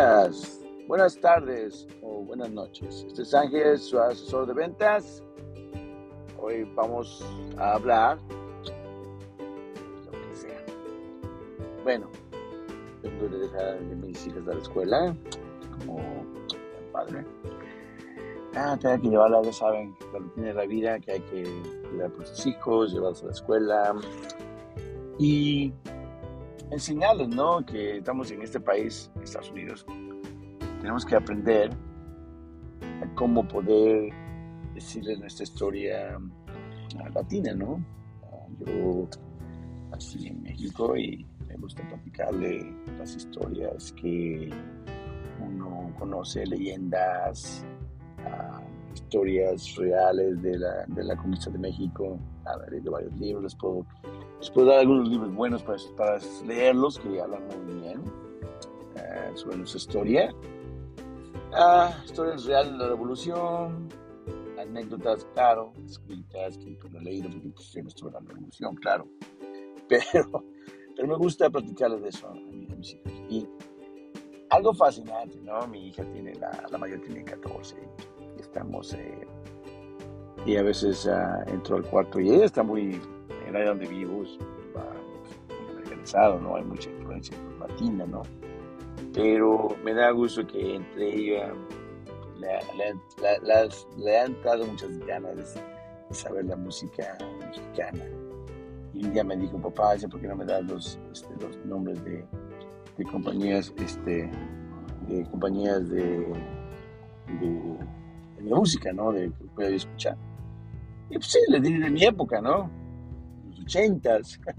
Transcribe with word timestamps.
días, 0.00 0.60
buenas 0.88 1.20
tardes 1.20 1.86
o 2.02 2.22
buenas 2.22 2.50
noches. 2.50 3.04
Este 3.06 3.20
es 3.20 3.34
Ángel, 3.34 3.78
su 3.78 3.98
asesor 3.98 4.46
de 4.46 4.54
ventas. 4.54 5.22
Hoy 6.40 6.64
vamos 6.74 7.22
a 7.58 7.74
hablar 7.74 8.18
lo 10.06 10.10
que 10.12 10.34
sea. 10.34 10.64
Bueno, 11.82 12.08
tengo 13.02 13.28
que 13.28 13.36
dejar 13.36 13.76
a 13.76 13.80
mis 13.80 14.26
hijas 14.26 14.48
a 14.48 14.54
la 14.54 14.60
escuela 14.60 15.16
como 15.84 16.00
padre. 16.92 17.26
Ah, 18.54 18.78
tengo 18.80 19.02
que 19.02 19.08
llevarla, 19.08 19.42
ya 19.42 19.52
saben, 19.52 19.94
la 20.14 20.18
rutina 20.18 20.46
de 20.48 20.54
la 20.54 20.64
vida, 20.64 20.98
que 20.98 21.12
hay 21.12 21.20
que 21.20 21.44
cuidar 21.90 22.10
por 22.12 22.26
sus 22.26 22.46
hijos, 22.46 22.92
llevarlos 22.92 23.22
a 23.22 23.26
la 23.26 23.32
escuela 23.32 23.94
y 25.18 25.74
enseñarles, 26.70 27.28
¿no? 27.28 27.64
Que 27.64 27.98
estamos 27.98 28.30
en 28.30 28.42
este 28.42 28.60
país, 28.60 29.10
Estados 29.22 29.50
Unidos. 29.50 29.84
Tenemos 30.80 31.04
que 31.04 31.16
aprender 31.16 31.70
cómo 33.14 33.46
poder 33.46 34.12
decirles 34.74 35.18
nuestra 35.18 35.44
historia 35.44 36.18
ah, 36.98 37.08
latina, 37.14 37.52
¿no? 37.54 37.84
Ah, 38.24 38.46
yo 38.60 39.08
nací 39.90 40.28
en 40.28 40.42
México 40.42 40.96
y 40.96 41.26
me 41.46 41.56
gusta 41.56 41.86
platicarle 41.88 42.74
las 42.98 43.14
historias 43.16 43.92
que 43.92 44.50
uno 45.40 45.92
conoce, 45.98 46.46
leyendas, 46.46 47.64
historias 48.94 49.74
reales 49.76 50.42
de 50.42 50.58
la, 50.58 50.84
de 50.86 51.04
la 51.04 51.16
conquista 51.16 51.50
de 51.50 51.58
México. 51.58 52.18
He 52.66 52.70
leído 52.70 52.92
varios 52.92 53.12
libros, 53.18 53.44
les 53.44 53.54
puedo, 53.54 53.86
puedo 54.52 54.66
dar 54.68 54.80
algunos 54.80 55.08
libros 55.08 55.32
buenos 55.34 55.62
para, 55.62 55.78
para 55.96 56.18
leerlos 56.44 56.98
que 56.98 57.20
hablan 57.20 57.42
muy 57.46 57.80
bien 57.80 58.00
uh, 58.00 59.36
sobre 59.36 59.62
historia. 59.62 60.32
Uh, 61.52 62.04
historias 62.04 62.44
reales 62.44 62.72
de 62.72 62.78
la 62.78 62.88
revolución, 62.88 63.88
anécdotas, 64.58 65.26
claro, 65.34 65.72
escritas, 65.84 66.58
que 66.58 66.76
pues, 66.80 66.92
no 66.92 67.00
he 67.00 67.02
leído 67.02 67.30
porque 67.30 67.48
pues, 67.50 67.66
siempre 67.66 67.88
estuve 67.88 68.08
en 68.10 68.14
la 68.14 68.32
revolución, 68.32 68.76
claro. 68.76 69.08
Pero, 69.88 70.44
pero 70.94 71.08
me 71.08 71.16
gusta 71.16 71.50
platicarles 71.50 72.00
de 72.00 72.08
eso 72.10 72.28
a, 72.28 72.34
mis, 72.34 72.70
a 72.70 72.76
mis 72.76 72.94
hijos. 72.94 73.12
Y 73.28 73.48
algo 74.50 74.72
fascinante, 74.74 75.40
¿no? 75.40 75.66
Mi 75.66 75.88
hija 75.88 76.04
tiene, 76.12 76.34
la, 76.34 76.66
la 76.70 76.78
mayor 76.78 77.00
tiene 77.00 77.24
14 77.24 77.76
y 77.76 78.29
estamos, 78.38 78.92
eh, 78.94 79.26
y 80.46 80.56
a 80.56 80.62
veces 80.62 81.06
uh, 81.06 81.50
entro 81.50 81.76
al 81.76 81.84
cuarto 81.84 82.18
y 82.18 82.30
ella 82.30 82.46
está 82.46 82.62
muy, 82.62 82.94
en 82.94 83.48
el 83.48 83.56
área 83.56 83.68
donde 83.70 83.86
vivo, 83.86 84.22
es 84.22 84.38
muy 84.38 85.70
americanizado, 85.72 86.40
¿no? 86.40 86.56
Hay 86.56 86.64
mucha 86.64 86.90
influencia 86.90 87.36
latina, 87.58 88.06
¿no? 88.06 88.22
Pero 89.12 89.68
me 89.84 89.92
da 89.92 90.10
gusto 90.10 90.46
que 90.46 90.76
entre 90.76 91.14
ella 91.14 91.52
le, 92.38 94.18
han 94.18 94.42
dado 94.42 94.66
muchas 94.66 94.98
ganas 95.00 95.54
de 96.08 96.14
saber 96.14 96.44
la 96.46 96.56
música 96.56 97.18
mexicana. 97.38 98.04
Y 98.94 99.06
día 99.08 99.24
me 99.24 99.36
dijo, 99.36 99.58
papá, 99.58 99.94
¿por 100.10 100.20
qué 100.20 100.28
no 100.28 100.36
me 100.36 100.44
das 100.44 100.64
los, 100.64 100.98
este, 101.12 101.28
los 101.40 101.56
nombres 101.64 102.02
de, 102.04 102.24
de 102.96 103.04
compañías, 103.04 103.72
este, 103.78 104.30
de 105.08 105.24
compañías 105.30 105.88
de, 105.88 106.26
de 108.42 108.54
música, 108.54 108.92
¿no? 108.92 109.12
De 109.12 109.30
que 109.30 109.44
pueda 109.54 109.70
escuchar. 109.70 110.16
Y 111.08 111.14
pues 111.14 111.26
sí, 111.26 111.38
les 111.48 111.62
di 111.62 111.78
de 111.78 111.90
mi 111.90 112.04
época, 112.04 112.40
¿no? 112.40 112.70
Los 113.48 113.60
ochentas. 113.60 114.40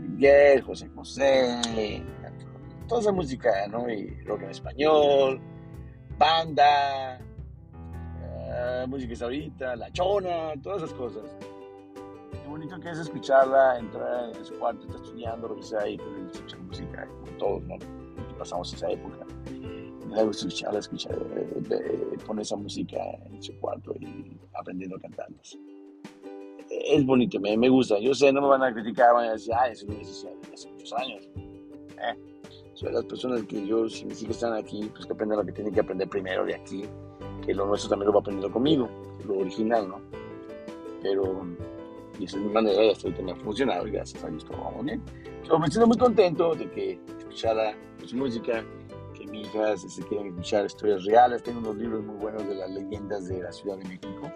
Miguel, 0.00 0.62
José 0.62 0.88
José, 0.94 2.02
toda 2.88 3.00
esa 3.02 3.12
música, 3.12 3.50
¿no? 3.68 3.88
Y 3.90 4.08
rock 4.24 4.42
en 4.42 4.50
español, 4.50 5.40
banda, 6.18 7.20
uh, 7.74 8.88
música 8.88 9.24
ahorita, 9.24 9.76
la 9.76 9.90
chona, 9.92 10.54
todas 10.62 10.84
esas 10.84 10.94
cosas 10.94 11.24
qué 12.46 12.50
bonito 12.50 12.78
que 12.78 12.90
es 12.90 12.98
escucharla, 12.98 13.76
entrar 13.78 14.30
en 14.36 14.44
su 14.44 14.54
cuarto, 14.54 14.86
está 14.86 14.96
estudiando, 14.96 15.48
lo 15.48 15.56
que 15.56 15.64
sea, 15.64 15.88
y 15.88 15.98
escuchar 16.32 16.60
música, 16.60 17.06
como 17.06 17.38
todos, 17.38 17.62
¿no? 17.64 17.74
Pasamos 18.38 18.72
esa 18.72 18.88
época. 18.88 19.26
Gusto 20.08 20.48
escucharla, 20.48 20.78
escuchar, 20.78 21.14
eh, 21.36 21.62
eh, 21.70 22.18
poner 22.26 22.42
esa 22.42 22.56
música 22.56 22.96
en 23.26 23.42
su 23.42 23.58
cuarto 23.58 23.94
y 24.00 24.36
aprendiendo 24.54 24.96
a 24.96 25.00
cantarlas. 25.00 25.58
Es 26.70 27.04
bonito, 27.04 27.38
me, 27.40 27.56
me, 27.56 27.68
gusta. 27.68 27.98
Yo 27.98 28.14
sé, 28.14 28.32
no 28.32 28.40
me 28.40 28.48
van 28.48 28.62
a 28.62 28.72
criticar, 28.72 29.14
van 29.14 29.28
a 29.28 29.32
decir, 29.32 29.52
ah, 29.54 29.68
eso 29.68 29.86
no 29.86 29.94
es 29.94 30.26
hace 30.52 30.70
muchos 30.70 30.92
años. 30.94 31.28
Eh, 31.36 32.14
soy 32.74 32.92
las 32.92 33.04
personas 33.04 33.42
que 33.44 33.66
yo, 33.66 33.88
si 33.88 34.04
mis 34.04 34.22
hijos 34.22 34.36
están 34.36 34.52
aquí, 34.54 34.90
pues 34.94 35.06
que 35.06 35.12
aprendan 35.12 35.38
lo 35.38 35.44
que 35.44 35.52
tienen 35.52 35.72
que 35.72 35.80
aprender 35.80 36.08
primero 36.08 36.44
de 36.44 36.54
aquí, 36.54 36.84
que 37.44 37.54
lo 37.54 37.66
nuestro 37.66 37.90
también 37.90 38.08
lo 38.08 38.14
va 38.14 38.20
aprendiendo 38.20 38.52
conmigo, 38.52 38.88
lo 39.26 39.38
original, 39.38 39.88
¿no? 39.88 40.00
Pero 41.02 41.46
y 42.18 42.24
esa 42.24 42.36
es 42.36 42.42
mi 42.42 42.50
manera 42.50 42.84
y 42.84 42.90
hasta 42.90 43.08
ahorita 43.08 43.22
me 43.22 43.32
ha 43.32 43.36
funcionado 43.36 43.84
gracias 43.84 44.22
a 44.24 44.28
Dios 44.28 44.44
todo 44.44 44.58
vamos 44.58 44.84
bien. 44.84 45.02
Yo 45.46 45.58
me 45.58 45.68
siento 45.68 45.86
muy 45.86 45.98
contento 45.98 46.54
de 46.54 46.70
que 46.70 47.00
escuchara 47.18 47.76
su 48.04 48.16
música, 48.16 48.64
hijas 49.32 49.82
se 49.82 50.02
quieren 50.04 50.28
escuchar 50.28 50.66
historias 50.66 51.04
reales. 51.04 51.42
Tengo 51.42 51.60
unos 51.60 51.76
libros 51.76 52.04
muy 52.04 52.16
buenos 52.16 52.46
de 52.46 52.54
las 52.54 52.70
leyendas 52.70 53.26
de 53.28 53.42
la 53.42 53.52
Ciudad 53.52 53.78
de 53.78 53.84
México, 53.84 54.30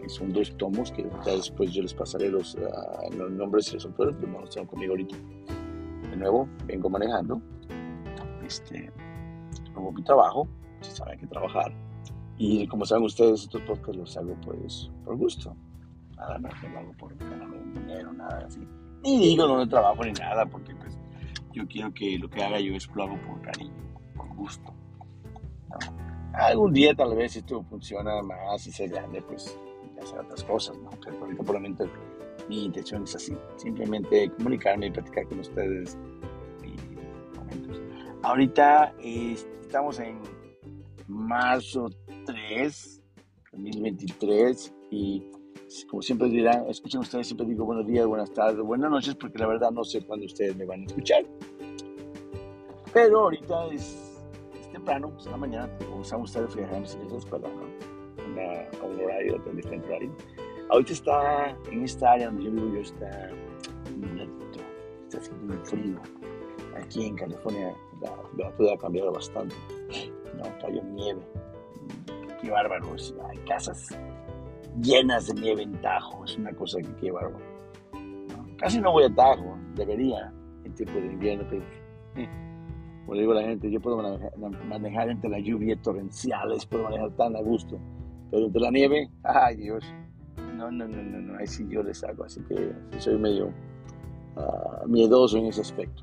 que 0.00 0.08
son 0.08 0.32
dos 0.32 0.56
tomos 0.56 0.90
que 0.90 1.06
después 1.24 1.72
yo 1.72 1.82
les 1.82 1.94
pasaré 1.94 2.28
los, 2.30 2.54
uh, 2.54 3.16
los 3.16 3.30
nombres 3.30 3.70
y 3.70 3.74
los 3.74 3.84
autores, 3.86 4.14
pero 4.18 4.32
no 4.32 4.40
los 4.40 4.50
tengo 4.50 4.68
conmigo 4.68 4.92
ahorita. 4.92 5.16
De 6.10 6.16
nuevo, 6.16 6.48
vengo 6.66 6.90
manejando. 6.90 7.40
Este, 8.44 8.92
hago 9.74 9.92
mi 9.92 10.02
trabajo, 10.02 10.48
si 10.80 10.90
saben 10.90 11.18
que 11.18 11.26
trabajar. 11.26 11.72
Y 12.36 12.66
como 12.66 12.84
saben 12.84 13.04
ustedes, 13.04 13.42
estos 13.42 13.62
podcasts 13.62 13.96
los 13.96 14.16
hago 14.16 14.34
pues 14.44 14.90
por 15.04 15.16
gusto 15.16 15.56
nada 16.16 16.38
más 16.38 16.54
que 16.60 16.68
lo 16.68 16.78
hago 16.78 16.92
por 16.94 17.16
ganarme 17.16 17.58
dinero, 17.72 18.12
nada 18.12 18.44
así. 18.46 18.60
Ni 19.02 19.18
digo 19.18 19.46
no 19.46 19.68
trabajo 19.68 20.04
ni 20.04 20.12
nada, 20.12 20.46
porque 20.46 20.74
pues 20.74 20.98
yo 21.52 21.66
quiero 21.66 21.92
que 21.92 22.18
lo 22.18 22.28
que 22.28 22.42
haga 22.42 22.58
yo 22.60 22.74
es 22.74 22.88
lo 22.94 23.02
hago 23.02 23.18
por 23.26 23.40
cariño, 23.42 23.72
gusto. 24.44 24.72
¿no? 25.70 25.78
Algún 26.34 26.72
día 26.72 26.94
tal 26.94 27.14
vez 27.14 27.32
si 27.32 27.38
esto 27.38 27.62
funciona 27.62 28.20
más 28.22 28.66
y 28.66 28.72
se 28.72 28.88
grande, 28.88 29.22
pues 29.22 29.58
hacer 30.02 30.20
otras 30.20 30.44
cosas, 30.44 30.76
¿no? 30.78 30.90
Pero 31.04 31.18
ahorita 31.20 31.42
por 31.42 31.54
lo 31.54 31.60
menos 31.60 31.88
mi 32.48 32.66
intención 32.66 33.04
es 33.04 33.16
así, 33.16 33.36
simplemente 33.56 34.30
comunicarme 34.36 34.86
y 34.86 34.90
platicar 34.90 35.26
con 35.28 35.40
ustedes 35.40 35.96
y 36.62 37.36
momentos. 37.36 37.80
Ahorita 38.22 38.94
eh, 39.02 39.36
estamos 39.60 39.98
en 40.00 40.20
marzo 41.08 41.88
3, 42.26 43.02
2023 43.52 44.74
y 44.90 45.22
como 45.88 46.02
siempre 46.02 46.28
dirán, 46.28 46.68
escuchen 46.68 47.00
ustedes, 47.00 47.26
siempre 47.26 47.46
digo 47.46 47.64
buenos 47.64 47.86
días, 47.86 48.06
buenas 48.06 48.32
tardes, 48.32 48.60
buenas 48.60 48.90
noches, 48.90 49.14
porque 49.14 49.38
la 49.38 49.46
verdad 49.46 49.70
no 49.70 49.82
sé 49.84 50.04
cuándo 50.04 50.26
ustedes 50.26 50.54
me 50.56 50.66
van 50.66 50.82
a 50.82 50.84
escuchar. 50.84 51.24
Pero 52.92 53.20
ahorita 53.20 53.66
es 53.72 54.03
temprano, 54.84 55.10
pues 55.10 55.24
en 55.24 55.32
la 55.32 55.38
mañana, 55.38 55.68
saben 56.02 56.24
ustedes, 56.24 56.56
a 56.56 56.78
la 56.78 57.18
escuela, 57.18 57.48
¿no? 57.48 58.24
Una, 58.32 58.68
a 58.80 58.84
un 58.84 59.00
horario, 59.00 59.36
a 59.36 59.48
un 59.48 59.56
diferente 59.56 59.88
horario. 59.88 60.12
Ahorita 60.68 60.92
está, 60.92 61.56
en 61.72 61.84
esta 61.84 62.12
área 62.12 62.26
donde 62.26 62.44
yo 62.44 62.50
vivo, 62.50 62.74
yo 62.74 62.80
está 62.80 63.30
nubladito, 63.96 64.58
está 65.04 65.18
haciendo 65.18 65.54
muy 65.54 65.64
frío. 65.64 65.96
Aquí 66.76 67.06
en 67.06 67.16
California 67.16 67.74
la 68.02 68.16
temperatura 68.28 68.74
ha 68.74 68.78
cambiado 68.78 69.12
bastante, 69.12 69.54
¿no? 70.36 70.42
Cayó 70.60 70.82
nieve, 70.82 71.20
qué 72.42 72.50
bárbaro, 72.50 72.94
hay 73.30 73.38
casas 73.38 73.88
llenas 74.82 75.28
de 75.28 75.34
nieve 75.34 75.62
en 75.62 75.80
Tajo. 75.80 76.24
Es 76.24 76.36
una 76.36 76.52
cosa 76.52 76.78
que 76.80 76.94
qué 76.96 77.10
bárbaro. 77.10 77.38
¿no? 77.94 78.56
Casi 78.58 78.80
no 78.80 78.92
voy 78.92 79.04
a 79.04 79.14
Tajo, 79.14 79.56
debería, 79.74 80.30
en 80.64 80.74
tiempo 80.74 80.94
de 80.94 81.06
invierno, 81.06 81.46
pero 81.48 81.62
eh, 82.16 82.28
como 83.06 83.18
digo 83.18 83.32
a 83.32 83.36
la 83.36 83.42
gente, 83.42 83.70
yo 83.70 83.80
puedo 83.80 83.96
manejar, 83.98 84.32
manejar, 84.38 85.10
entre 85.10 85.28
la 85.28 85.38
lluvia 85.38 85.76
torrenciales, 85.80 86.64
puedo 86.66 86.84
manejar 86.84 87.10
tan 87.12 87.36
a 87.36 87.40
gusto, 87.40 87.78
pero 88.30 88.46
entre 88.46 88.60
la 88.60 88.70
nieve, 88.70 89.10
ay 89.22 89.56
Dios, 89.56 89.84
no, 90.56 90.70
no, 90.70 90.88
no, 90.88 91.02
no, 91.02 91.18
no 91.20 91.38
ahí 91.38 91.46
sí 91.46 91.66
yo 91.68 91.82
les 91.82 92.02
hago, 92.04 92.24
así 92.24 92.40
que 92.48 92.72
soy 92.98 93.18
medio 93.18 93.48
uh, 94.36 94.88
miedoso 94.88 95.36
en 95.36 95.46
ese 95.46 95.60
aspecto. 95.60 96.02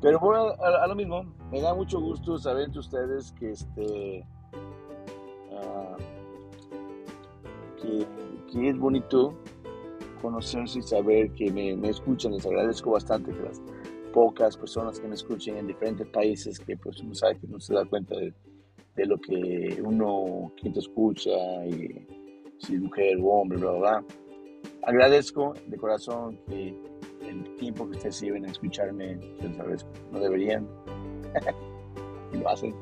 Pero 0.00 0.20
bueno, 0.20 0.52
a, 0.60 0.86
lo 0.86 0.94
mismo, 0.94 1.24
me 1.50 1.60
da 1.60 1.74
mucho 1.74 2.00
gusto 2.00 2.38
saber 2.38 2.66
entre 2.66 2.80
ustedes 2.80 3.32
que 3.32 3.50
este... 3.50 4.26
Que, 7.82 8.06
que, 8.52 8.68
es 8.68 8.78
bonito 8.78 9.34
conocerse 10.20 10.80
y 10.80 10.82
saber 10.82 11.32
que 11.32 11.50
me, 11.52 11.76
me, 11.76 11.88
escuchan. 11.88 12.32
Les 12.32 12.44
agradezco 12.44 12.90
bastante 12.90 13.32
que 13.32 13.40
las 13.40 13.60
pocas 14.12 14.56
personas 14.56 14.98
que 15.00 15.08
me 15.08 15.14
escuchen 15.14 15.56
en 15.56 15.66
diferentes 15.66 16.06
países, 16.08 16.58
que 16.58 16.76
pues 16.76 17.00
uno 17.00 17.14
sabe 17.14 17.38
que 17.38 17.46
no 17.46 17.60
se 17.60 17.74
da 17.74 17.84
cuenta 17.84 18.16
de, 18.16 18.32
de 18.96 19.06
lo 19.06 19.18
que 19.18 19.80
uno, 19.82 20.52
quien 20.60 20.72
te 20.72 20.80
escucha, 20.80 21.30
y 21.66 22.06
si 22.58 22.74
es 22.74 22.80
mujer 22.80 23.18
o 23.20 23.26
hombre, 23.26 23.58
bla, 23.58 23.72
bla. 23.72 24.04
Agradezco 24.82 25.54
de 25.66 25.76
corazón 25.76 26.38
que 26.48 26.74
el 27.28 27.56
tiempo 27.56 27.88
que 27.88 27.96
ustedes 27.96 28.20
lleven 28.20 28.44
a 28.44 28.50
escucharme. 28.50 29.18
No 30.12 30.20
deberían, 30.20 30.66
y 32.32 32.38
lo 32.38 32.48
hacen, 32.48 32.74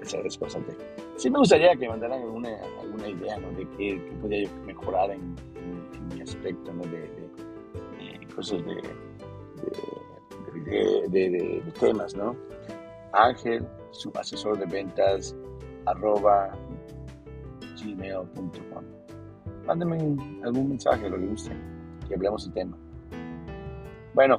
les 0.00 0.12
agradezco 0.12 0.44
bastante. 0.44 0.76
Sí 1.16 1.30
me 1.30 1.38
gustaría 1.38 1.76
que 1.76 1.88
mandaran 1.88 2.22
alguna, 2.22 2.50
alguna 2.80 3.08
idea 3.08 3.38
¿no? 3.38 3.50
de 3.52 3.68
qué, 3.76 4.02
qué 4.04 4.16
podría 4.20 4.50
mejorar 4.66 5.10
en, 5.10 5.36
mi 6.14 6.20
aspecto 6.20 6.72
¿no? 6.72 6.82
de, 6.82 7.00
de, 7.00 8.34
cosas 8.34 8.64
de, 8.64 8.82
de, 10.60 11.62
temas, 11.78 12.14
¿no? 12.14 12.36
Ángel, 13.12 13.66
su 13.90 14.10
asesor 14.14 14.58
de 14.58 14.66
ventas, 14.66 15.36
arroba 15.86 16.50
gmail.com. 17.82 18.84
Mándenme 19.66 19.96
algún 20.44 20.70
mensaje, 20.70 21.08
lo 21.08 21.18
que 21.18 21.26
guste, 21.26 21.52
que 22.08 22.14
hablemos 22.14 22.44
del 22.44 22.54
tema. 22.54 22.76
Bueno, 24.14 24.38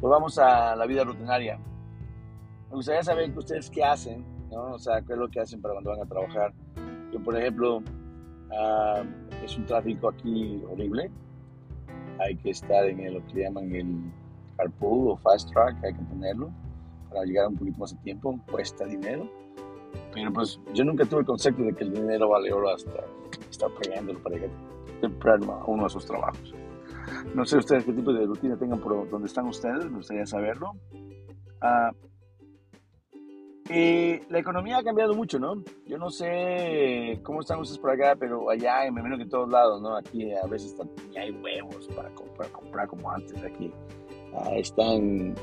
pues 0.00 0.10
vamos 0.10 0.38
a 0.38 0.74
la 0.76 0.86
vida 0.86 1.04
rutinaria. 1.04 1.58
Me 2.70 2.76
gustaría 2.76 3.02
saber 3.02 3.32
que 3.32 3.38
ustedes 3.38 3.70
qué 3.70 3.84
hacen, 3.84 4.24
¿no? 4.50 4.74
O 4.74 4.78
sea, 4.78 5.00
qué 5.02 5.12
es 5.12 5.18
lo 5.18 5.28
que 5.28 5.40
hacen 5.40 5.60
para 5.60 5.74
cuando 5.74 5.90
van 5.90 6.02
a 6.02 6.06
trabajar. 6.06 6.52
Yo, 7.12 7.22
por 7.22 7.36
ejemplo, 7.36 7.82
ah, 8.52 9.02
es 9.44 9.56
un 9.56 9.66
tráfico 9.66 10.08
aquí 10.08 10.62
horrible. 10.68 11.10
Hay 12.18 12.36
que 12.36 12.50
estar 12.50 12.84
en 12.86 13.14
lo 13.14 13.24
que 13.26 13.42
llaman 13.42 13.74
el 13.74 14.12
carpool 14.56 15.10
o 15.10 15.16
fast 15.16 15.50
track, 15.52 15.82
hay 15.84 15.94
que 15.94 16.02
ponerlo 16.02 16.50
para 17.10 17.24
llegar 17.24 17.48
un 17.48 17.56
poquito 17.56 17.78
más 17.78 17.94
de 17.94 18.02
tiempo. 18.02 18.38
Cuesta 18.50 18.84
dinero. 18.84 19.30
Pero 20.12 20.32
pues 20.32 20.60
yo 20.74 20.84
nunca 20.84 21.04
tuve 21.04 21.20
el 21.20 21.26
concepto 21.26 21.62
de 21.62 21.74
que 21.74 21.84
el 21.84 21.92
dinero 21.92 22.28
vale 22.28 22.52
oro 22.52 22.70
hasta 22.70 23.04
estar 23.50 23.70
pagándolo 23.70 24.22
para 24.22 24.38
que 24.38 24.46
a 24.46 25.64
uno 25.66 25.84
de 25.84 25.90
sus 25.90 26.06
trabajos. 26.06 26.54
No 27.34 27.44
sé 27.44 27.58
ustedes 27.58 27.84
qué 27.84 27.92
tipo 27.92 28.12
de 28.12 28.26
rutina 28.26 28.56
tengan 28.56 28.80
por 28.80 29.08
donde 29.08 29.26
están 29.26 29.46
ustedes, 29.46 29.84
me 29.84 29.98
gustaría 29.98 30.26
saberlo. 30.26 30.72
Ah, 31.60 31.90
la 33.68 34.38
economía 34.38 34.78
ha 34.78 34.82
cambiado 34.84 35.14
mucho, 35.14 35.38
¿no? 35.38 35.62
Yo 35.86 35.98
no 35.98 36.10
sé 36.10 37.20
cómo 37.22 37.40
están 37.40 37.58
ustedes 37.58 37.78
por 37.78 37.90
acá, 37.90 38.16
pero 38.18 38.48
allá, 38.50 38.80
me 38.82 39.00
imagino 39.00 39.16
que 39.16 39.24
en 39.24 39.28
todos 39.28 39.48
lados, 39.48 39.82
¿no? 39.82 39.96
Aquí 39.96 40.32
a 40.32 40.46
veces 40.46 40.76
ni 41.10 41.16
hay 41.16 41.30
huevos 41.32 41.88
para 41.88 42.10
comprar, 42.10 42.50
comprar 42.50 42.88
como 42.88 43.10
antes 43.10 43.42
aquí. 43.42 43.72
Ah, 44.38 44.54
están, 44.56 45.34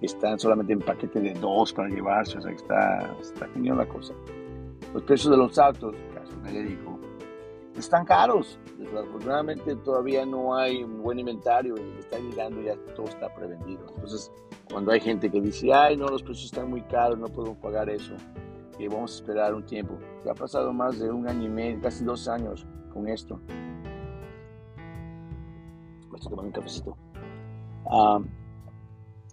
están 0.00 0.38
solamente 0.38 0.72
en 0.72 0.80
paquete 0.80 1.20
de 1.20 1.34
dos 1.34 1.72
para 1.72 1.88
llevarse, 1.88 2.38
o 2.38 2.40
sea 2.40 2.52
está, 2.52 3.16
está 3.20 3.48
genial 3.48 3.78
la 3.78 3.86
cosa. 3.86 4.14
Los 4.94 5.02
precios 5.02 5.30
de 5.30 5.36
los 5.36 5.58
autos, 5.58 5.94
caso 6.14 6.36
me 6.42 6.52
dijo, 6.52 6.98
están 7.76 8.04
caros. 8.04 8.58
Desafortunadamente 8.78 9.74
todavía 9.76 10.24
no 10.26 10.54
hay 10.54 10.82
un 10.84 11.02
buen 11.02 11.18
inventario 11.18 11.74
y 11.76 11.98
está 11.98 12.18
llegando 12.18 12.60
ya 12.60 12.76
todo 12.94 13.06
está 13.06 13.32
prevenido. 13.34 13.86
Entonces, 13.94 14.30
cuando 14.70 14.92
hay 14.92 15.00
gente 15.00 15.30
que 15.30 15.40
dice, 15.40 15.72
ay, 15.72 15.96
no, 15.96 16.08
los 16.08 16.22
precios 16.22 16.46
están 16.46 16.70
muy 16.70 16.82
caros, 16.82 17.18
no 17.18 17.28
puedo 17.28 17.54
pagar 17.54 17.88
eso, 17.90 18.14
y 18.78 18.88
vamos 18.88 19.12
a 19.12 19.16
esperar 19.16 19.54
un 19.54 19.64
tiempo. 19.64 19.98
Ya 20.24 20.32
ha 20.32 20.34
pasado 20.34 20.72
más 20.72 20.98
de 20.98 21.10
un 21.10 21.28
año 21.28 21.44
y 21.44 21.48
medio, 21.48 21.80
casi 21.80 22.04
dos 22.04 22.28
años 22.28 22.66
con 22.92 23.08
esto. 23.08 23.40
Me 26.10 26.18
estoy 26.18 26.30
tomando 26.30 26.48
un 26.48 26.52
cafecito. 26.52 26.96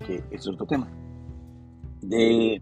Que 0.05 0.23
es 0.31 0.47
otro 0.47 0.65
tema. 0.65 0.87
De, 2.01 2.61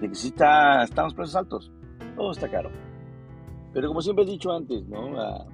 de 0.00 0.08
que 0.08 0.14
si 0.14 0.28
está, 0.28 0.84
estamos 0.84 1.14
precios 1.14 1.36
altos, 1.36 1.72
todo 2.16 2.32
está 2.32 2.48
caro. 2.48 2.70
Pero 3.72 3.88
como 3.88 4.00
siempre 4.00 4.24
he 4.24 4.28
dicho 4.28 4.52
antes, 4.52 4.86
¿no? 4.86 5.20
Ah, 5.20 5.44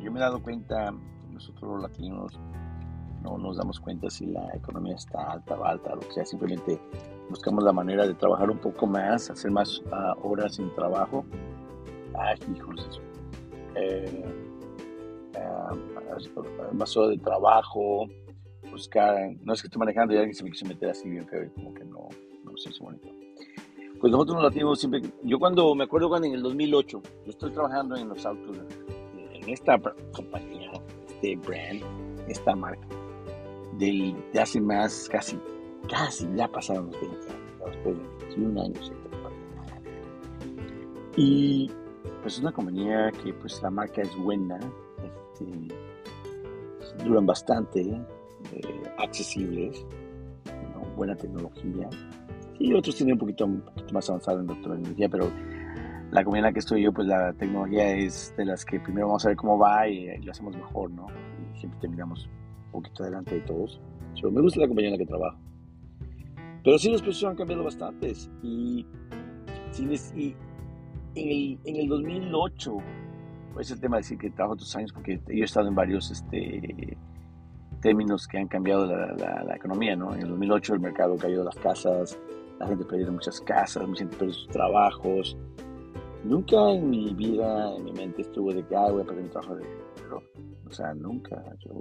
yo 0.00 0.10
me 0.10 0.18
he 0.18 0.22
dado 0.22 0.42
cuenta, 0.42 0.92
nosotros 1.30 1.70
los 1.70 1.82
latinos 1.82 2.38
no 3.22 3.36
nos 3.36 3.56
damos 3.56 3.80
cuenta 3.80 4.08
si 4.08 4.26
la 4.26 4.48
economía 4.54 4.94
está 4.94 5.32
alta 5.32 5.56
alta, 5.62 5.94
lo 5.94 6.00
que 6.00 6.12
sea, 6.12 6.24
simplemente 6.24 6.80
buscamos 7.28 7.64
la 7.64 7.72
manera 7.72 8.06
de 8.06 8.14
trabajar 8.14 8.50
un 8.50 8.58
poco 8.58 8.86
más, 8.86 9.30
hacer 9.30 9.50
más 9.50 9.82
ah, 9.92 10.14
horas 10.22 10.54
sin 10.54 10.72
trabajo. 10.74 11.24
Hijos, 12.56 13.00
eh, 13.76 14.24
ah, 15.36 15.72
más 16.72 16.96
horas 16.96 17.10
de 17.10 17.18
trabajo, 17.18 18.08
buscar, 18.78 19.36
no 19.42 19.52
es 19.52 19.60
que 19.60 19.66
estoy 19.66 19.80
manejando 19.80 20.14
y 20.14 20.18
alguien 20.18 20.34
se 20.34 20.44
me 20.44 20.50
quiso 20.50 20.64
meter 20.66 20.90
así 20.90 21.08
bien 21.08 21.26
feo 21.26 21.44
y 21.44 21.50
como 21.50 21.74
que 21.74 21.84
no, 21.84 22.08
no 22.44 22.56
sé 22.56 22.72
si 22.72 22.82
bonito. 22.82 23.08
Pues 24.00 24.12
nosotros 24.12 24.36
los 24.36 24.44
latinos 24.44 24.78
siempre, 24.78 25.02
yo 25.24 25.38
cuando, 25.38 25.74
me 25.74 25.84
acuerdo 25.84 26.08
cuando 26.08 26.28
en 26.28 26.34
el 26.34 26.42
2008, 26.42 27.02
yo 27.24 27.30
estoy 27.30 27.50
trabajando 27.50 27.96
en 27.96 28.08
los 28.08 28.24
autos, 28.24 28.56
en 29.32 29.48
esta 29.48 29.76
compañía, 30.12 30.70
este 31.08 31.36
brand, 31.36 31.82
esta 32.28 32.54
marca, 32.54 32.86
de 33.78 34.14
hace 34.40 34.60
más, 34.60 35.08
casi, 35.10 35.36
casi, 35.90 36.28
ya 36.36 36.46
pasaron 36.46 36.92
los 36.92 37.00
20 37.00 37.16
años, 37.16 37.40
después 37.66 37.96
de 37.96 38.26
21 38.36 38.62
años. 38.62 38.92
Y 41.16 41.68
pues 42.22 42.34
es 42.34 42.40
una 42.40 42.52
compañía 42.52 43.10
que 43.10 43.34
pues 43.34 43.60
la 43.60 43.70
marca 43.70 44.02
es 44.02 44.16
buena, 44.16 44.60
este, 45.02 45.74
duran 47.04 47.26
bastante, 47.26 48.00
eh, 48.52 48.82
accesibles, 48.98 49.84
buena 50.96 51.14
tecnología 51.14 51.88
y 52.58 52.74
otros 52.74 52.96
tienen 52.96 53.14
un 53.14 53.18
poquito, 53.20 53.46
más 53.92 54.08
avanzado 54.10 54.40
en 54.40 54.46
tecnología, 54.48 55.08
pero 55.08 55.30
la 56.10 56.24
comunidad 56.24 56.48
en 56.48 56.50
la 56.50 56.52
que 56.52 56.58
estoy 56.58 56.82
yo, 56.82 56.92
pues 56.92 57.06
la 57.06 57.32
tecnología 57.34 57.94
es 57.94 58.34
de 58.36 58.44
las 58.44 58.64
que 58.64 58.80
primero 58.80 59.06
vamos 59.06 59.24
a 59.24 59.28
ver 59.28 59.36
cómo 59.36 59.58
va 59.58 59.88
y, 59.88 60.18
lo 60.22 60.32
hacemos 60.32 60.56
mejor, 60.56 60.90
¿no? 60.90 61.06
Y 61.54 61.58
siempre 61.58 61.78
terminamos 61.80 62.28
un 62.66 62.72
poquito 62.72 63.04
adelante 63.04 63.36
de 63.36 63.40
todos. 63.42 63.80
Pero 64.14 64.32
me 64.32 64.40
gusta 64.40 64.60
la 64.60 64.66
compañía 64.66 64.88
en 64.88 64.92
la 64.94 64.98
que 64.98 65.06
trabajo. 65.06 65.38
Pero 66.64 66.78
sí 66.78 66.90
los 66.90 67.02
precios 67.02 67.30
han 67.30 67.36
cambiado 67.36 67.62
bastante 67.62 68.12
y, 68.42 68.84
y 69.72 70.36
en, 71.14 71.28
el, 71.28 71.58
en 71.64 71.76
el 71.76 71.88
2008, 71.88 72.76
pues 73.54 73.70
el 73.70 73.80
tema 73.80 73.96
de 73.96 74.00
decir 74.00 74.18
que 74.18 74.30
trabajo 74.30 74.54
otros 74.54 74.74
años, 74.74 74.92
porque 74.92 75.20
yo 75.28 75.42
he 75.42 75.44
estado 75.44 75.68
en 75.68 75.74
varios 75.74 76.10
este, 76.10 76.96
términos 77.80 78.26
que 78.26 78.38
han 78.38 78.48
cambiado 78.48 78.86
la, 78.86 79.14
la, 79.14 79.44
la, 79.44 79.56
economía, 79.56 79.96
¿no? 79.96 80.14
En 80.14 80.22
el 80.22 80.28
2008 80.28 80.74
el 80.74 80.80
mercado 80.80 81.16
cayó 81.16 81.38
de 81.38 81.44
las 81.44 81.56
casas, 81.56 82.18
la 82.58 82.66
gente 82.66 82.84
perdió 82.84 83.10
muchas 83.12 83.40
casas, 83.40 83.86
mucha 83.86 84.00
gente 84.00 84.16
perdió 84.16 84.34
sus 84.34 84.48
trabajos. 84.48 85.36
Nunca 86.24 86.72
en 86.72 86.90
mi 86.90 87.14
vida, 87.14 87.76
en 87.76 87.84
mi 87.84 87.92
mente 87.92 88.22
estuvo 88.22 88.52
de 88.52 88.66
que, 88.66 88.74
ah, 88.74 88.90
voy 88.90 89.02
a 89.02 89.04
perder 89.04 89.24
mi 89.24 89.30
trabajo. 89.30 89.56
De, 89.56 89.64
pero, 90.02 90.22
o 90.66 90.72
sea, 90.72 90.92
nunca, 90.94 91.42
yo 91.64 91.72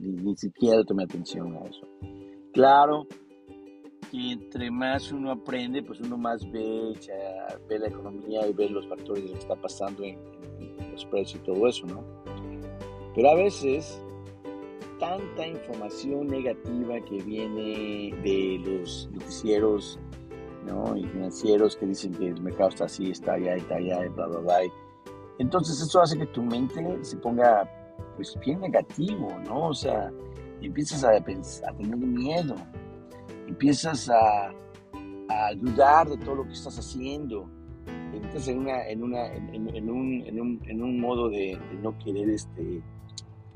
ni, 0.00 0.36
siquiera 0.36 0.82
tomé 0.84 1.04
atención 1.04 1.56
a 1.56 1.60
eso. 1.60 1.86
Claro 2.52 3.06
que 4.10 4.32
entre 4.32 4.70
más 4.70 5.12
uno 5.12 5.30
aprende, 5.30 5.82
pues 5.82 6.00
uno 6.00 6.16
más 6.16 6.50
ve, 6.50 6.94
ve 7.68 7.78
la 7.78 7.88
economía 7.88 8.46
y 8.46 8.52
ve 8.52 8.68
los 8.68 8.86
factores 8.88 9.22
de 9.22 9.28
lo 9.28 9.34
que 9.34 9.40
está 9.40 9.56
pasando 9.56 10.02
en, 10.02 10.18
en 10.58 10.92
los 10.92 11.04
precios 11.06 11.40
y 11.42 11.44
todo 11.44 11.66
eso, 11.66 11.86
¿no? 11.86 12.02
Pero 13.14 13.30
a 13.30 13.34
veces 13.34 14.02
tanta 14.98 15.46
información 15.46 16.26
negativa 16.26 17.00
que 17.00 17.22
viene 17.22 18.14
de 18.22 18.60
los 18.64 19.08
noticieros 19.12 19.98
¿no? 20.66 20.96
y 20.96 21.04
financieros 21.04 21.76
que 21.76 21.86
dicen 21.86 22.12
que 22.12 22.28
el 22.28 22.40
mercado 22.42 22.70
está 22.70 22.84
así, 22.86 23.10
está 23.10 23.34
allá, 23.34 23.56
está 23.56 23.76
allá, 23.76 24.08
bla, 24.08 24.26
bla, 24.26 24.40
bla. 24.40 24.58
Entonces 25.38 25.80
eso 25.80 26.00
hace 26.00 26.18
que 26.18 26.26
tu 26.26 26.42
mente 26.42 26.82
se 27.02 27.16
ponga 27.18 27.70
pues 28.16 28.36
bien 28.44 28.60
negativo, 28.60 29.28
¿no? 29.44 29.68
O 29.68 29.74
sea, 29.74 30.10
empiezas 30.62 31.04
a, 31.04 31.10
a 31.10 31.20
tener 31.20 31.96
miedo, 31.96 32.54
empiezas 33.46 34.08
a, 34.08 34.48
a, 35.28 35.54
dudar 35.56 36.08
de 36.08 36.16
todo 36.18 36.36
lo 36.36 36.44
que 36.44 36.52
estás 36.52 36.78
haciendo, 36.78 37.50
un, 39.00 40.62
en 40.66 40.82
un 40.82 41.00
modo 41.00 41.28
de, 41.28 41.58
de 41.70 41.78
no 41.82 41.96
querer 41.98 42.30
este, 42.30 42.82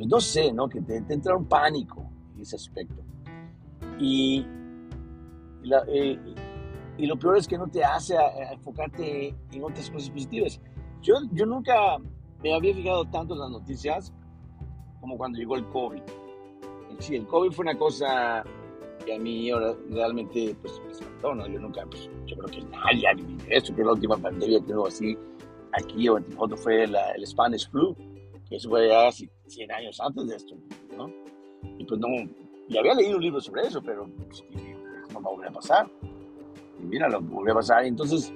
pues 0.01 0.09
no 0.09 0.19
sé, 0.19 0.51
¿no? 0.51 0.67
Que 0.67 0.81
te, 0.81 0.97
entra 0.97 1.37
un 1.37 1.45
pánico 1.45 2.11
en 2.35 2.41
ese 2.41 2.57
aspecto. 2.57 3.03
Y, 3.99 4.47
eh, 5.89 6.19
y, 6.97 7.07
lo 7.07 7.19
peor 7.19 7.37
es 7.37 7.47
que 7.47 7.59
no 7.59 7.69
te 7.69 7.85
hace 7.85 8.17
enfocarte 8.51 9.35
en 9.53 9.63
otras 9.63 9.91
cosas 9.91 10.09
positivas. 10.09 10.59
Yo, 11.03 11.17
yo 11.33 11.45
nunca 11.45 11.99
me 12.43 12.55
había 12.55 12.75
fijado 12.75 13.05
tanto 13.11 13.35
en 13.35 13.41
las 13.41 13.51
noticias 13.51 14.11
como 15.03 15.19
cuando 15.19 15.39
llegó 15.39 15.57
el 15.57 15.69
COVID. 15.69 16.01
Sí, 17.01 17.17
el 17.17 17.27
COVID 17.27 17.53
fue 17.53 17.65
una 17.65 17.77
cosa 17.77 18.43
que 19.05 19.17
a 19.17 19.19
mí 19.19 19.51
realmente 19.91 20.57
pues, 20.63 20.81
me 20.87 20.93
espantó, 20.93 21.35
¿no? 21.35 21.47
Yo 21.47 21.61
nunca, 21.61 21.85
pues, 21.85 22.09
yo 22.25 22.39
creo 22.39 22.49
que 22.49 22.63
nadie 22.71 23.07
ha 23.07 23.13
vivido 23.13 23.45
esto, 23.51 23.77
que 23.77 23.85
la 23.85 23.93
última 23.93 24.17
pandemia 24.17 24.65
que 24.65 24.73
hubo 24.73 24.87
así 24.87 25.19
aquí 25.75 26.09
o 26.09 26.17
en 26.17 26.25
fue 26.57 26.85
el 26.85 27.27
Spanish 27.27 27.69
flu 27.69 27.95
eso 28.57 28.69
fue 28.69 28.89
ya 28.89 29.05
casi 29.05 29.31
100 29.47 29.73
años 29.73 30.01
antes 30.01 30.27
de 30.27 30.37
esto, 30.37 30.57
¿no? 30.97 31.09
Y 31.79 31.85
pues 31.85 32.01
no, 32.01 32.09
ya 32.69 32.81
había 32.81 32.95
leído 32.95 33.17
un 33.17 33.23
libro 33.23 33.41
sobre 33.41 33.63
eso, 33.63 33.83
pero 33.83 34.09
pues, 34.29 34.45
no 35.13 35.21
va 35.21 35.31
a 35.31 35.33
volver 35.33 35.49
a 35.49 35.53
pasar. 35.53 35.91
Y 36.79 36.83
mira, 36.85 37.09
lo 37.09 37.21
volvió 37.21 37.53
a 37.53 37.57
pasar. 37.57 37.85
Entonces, 37.85 38.33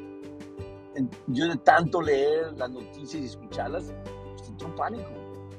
yo 1.29 1.49
de 1.49 1.57
tanto 1.59 2.03
leer 2.03 2.53
las 2.57 2.71
noticias 2.71 3.23
y 3.23 3.27
escucharlas, 3.27 3.93
pues 4.37 4.49
entró 4.49 4.69
un 4.69 4.75
pánico. 4.75 5.11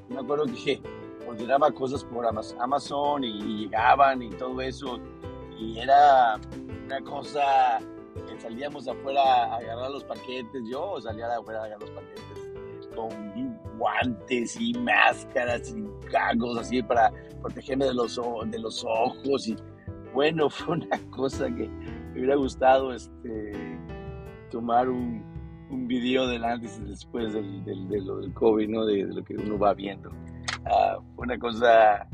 Me 0.10 0.20
acuerdo 0.20 0.46
que 0.46 0.82
ordenaba 1.28 1.72
cosas 1.72 2.04
por 2.04 2.26
Amazon 2.60 3.24
y, 3.24 3.64
llegaban 3.64 4.22
y 4.22 4.30
todo 4.32 4.62
eso. 4.62 5.00
Y 5.58 5.80
era 5.80 6.40
una 6.86 7.02
cosa 7.02 7.80
que 8.28 8.40
salíamos 8.40 8.88
afuera 8.88 9.22
a 9.22 9.56
agarrar 9.56 9.92
los 9.92 10.04
paquetes. 10.04 10.62
Yo 10.70 11.00
salía 11.02 11.28
afuera 11.36 11.62
a 11.62 11.66
agarrar 11.66 11.82
los 11.82 11.92
paquetes 11.92 12.52
con 12.96 13.34
guantes 13.78 14.60
y 14.60 14.74
máscaras 14.74 15.76
y 15.76 16.10
cagos 16.10 16.58
así 16.58 16.82
para 16.82 17.12
protegerme 17.42 17.86
de 17.86 17.94
los, 17.94 18.20
de 18.48 18.60
los 18.60 18.84
ojos. 18.84 19.48
Y 19.48 19.56
bueno, 20.14 20.50
fue 20.50 20.76
una 20.76 21.00
cosa 21.12 21.48
que 21.48 21.68
me 21.68 22.20
hubiera 22.20 22.36
gustado 22.36 22.94
este, 22.94 23.80
tomar 24.50 24.90
un, 24.90 25.24
un 25.70 25.88
video 25.88 26.28
del 26.28 26.44
antes 26.44 26.80
y 26.84 26.90
después 26.90 27.34
del, 27.34 27.64
del, 27.66 27.88
de 27.90 28.02
lo 28.02 28.18
del 28.18 28.34
COVID, 28.34 28.70
¿no? 28.70 28.86
De, 28.86 29.04
lo 29.04 29.24
que 29.24 29.36
uno 29.36 29.58
va 29.58 29.74
viendo. 29.74 30.10
Uh, 30.10 31.02
una 31.18 31.38
cosa 31.38 32.08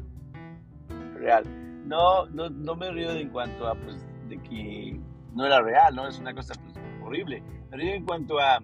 real. 1.16 1.44
No, 1.86 2.26
no, 2.28 2.50
no 2.50 2.76
me 2.76 2.92
río 2.92 3.12
en 3.12 3.30
cuanto 3.30 3.68
a, 3.68 3.76
pues, 3.76 4.06
de 4.28 4.38
que 4.44 5.00
no 5.34 5.46
era 5.46 5.62
real, 5.62 5.96
¿no? 5.96 6.08
Es 6.08 6.20
una 6.20 6.34
cosa 6.34 6.54
pues, 6.62 6.76
horrible. 7.04 7.44
Me 7.70 7.78
río 7.78 7.94
en 7.94 8.06
cuanto 8.06 8.40
a 8.40 8.60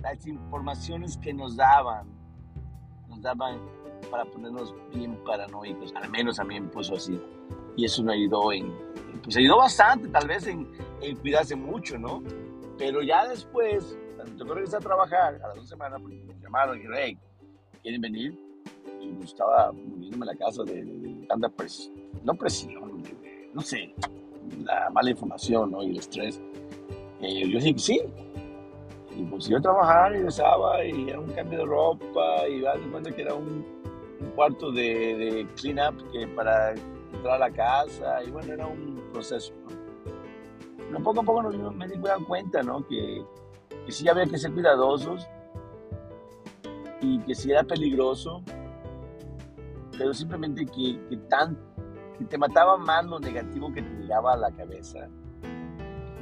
las 0.00 0.26
informaciones 0.26 1.16
que 1.18 1.32
nos 1.32 1.56
daban, 1.56 2.06
nos 3.18 3.22
daban 3.22 3.58
para 4.10 4.24
ponernos 4.24 4.74
bien 4.94 5.16
paranoicos, 5.24 5.92
al 5.94 6.10
menos 6.10 6.38
a 6.38 6.44
mí 6.44 6.60
me 6.60 6.68
puso 6.68 6.94
así. 6.94 7.20
Y 7.76 7.84
eso 7.84 8.02
me 8.02 8.14
ayudó 8.14 8.52
en, 8.52 8.72
pues 9.22 9.36
ayudó 9.36 9.58
bastante, 9.58 10.08
tal 10.08 10.26
vez 10.26 10.46
en, 10.46 10.68
en 11.02 11.16
cuidarse 11.16 11.56
mucho, 11.56 11.98
¿no? 11.98 12.22
Pero 12.78 13.02
ya 13.02 13.26
después, 13.26 13.98
cuando 14.16 14.32
me 14.32 14.38
tocó 14.38 14.54
regresar 14.54 14.80
a 14.80 14.84
trabajar, 14.84 15.34
a 15.42 15.48
las 15.48 15.56
dos 15.56 15.68
semanas, 15.68 16.00
pues 16.00 16.14
me 16.14 16.34
llamaron 16.40 16.76
y 16.76 16.78
dijeron, 16.80 16.98
hey, 17.00 17.18
¿quieren 17.82 18.00
venir? 18.00 18.38
Y 19.00 19.16
yo 19.16 19.24
estaba 19.24 19.72
muriéndome 19.72 20.26
la 20.26 20.36
casa 20.36 20.62
de, 20.64 21.26
tanta 21.28 21.48
presión, 21.48 21.94
no 22.24 22.34
presión, 22.34 23.02
no 23.52 23.60
sé, 23.60 23.94
la 24.64 24.90
mala 24.90 25.10
información 25.10 25.70
¿no? 25.70 25.82
y 25.82 25.90
el 25.90 25.98
estrés. 25.98 26.40
Eh, 27.20 27.48
yo 27.48 27.58
dije 27.58 27.74
que 27.74 27.80
sí. 27.80 28.00
Y 29.18 29.24
pues 29.24 29.48
yo 29.48 29.56
a 29.56 29.60
trabajar 29.60 30.12
y 30.12 30.18
regresaba 30.18 30.84
y 30.84 31.10
era 31.10 31.18
un 31.18 31.26
cambio 31.32 31.58
de 31.58 31.64
ropa 31.64 32.48
y 32.48 32.60
me 32.60 32.92
cuenta 32.92 33.10
que 33.10 33.22
era 33.22 33.34
un, 33.34 33.66
un 34.20 34.30
cuarto 34.36 34.70
de, 34.70 35.16
de, 35.16 35.48
clean 35.56 35.80
up 35.80 36.00
que 36.12 36.28
para 36.28 36.70
entrar 36.70 37.34
a 37.34 37.38
la 37.38 37.50
casa 37.50 38.22
y 38.22 38.30
bueno, 38.30 38.52
era 38.52 38.68
un 38.68 39.02
proceso. 39.12 39.52
Pero 40.76 41.02
poco 41.02 41.20
a 41.20 41.24
poco 41.24 41.42
me 41.72 41.88
di 41.88 41.98
cuenta 42.28 42.62
¿no? 42.62 42.86
que, 42.86 43.24
que 43.84 43.90
sí 43.90 44.08
había 44.08 44.24
que 44.24 44.38
ser 44.38 44.52
cuidadosos 44.52 45.26
y 47.00 47.18
que 47.22 47.34
sí 47.34 47.50
era 47.50 47.64
peligroso, 47.64 48.40
pero 49.98 50.14
simplemente 50.14 50.64
que, 50.64 51.00
que, 51.10 51.16
tan, 51.28 51.58
que 52.16 52.24
te 52.24 52.38
mataba 52.38 52.76
más 52.76 53.04
lo 53.04 53.18
negativo 53.18 53.72
que 53.72 53.82
te 53.82 53.90
llegaba 53.96 54.34
a 54.34 54.36
la 54.36 54.52
cabeza 54.52 55.08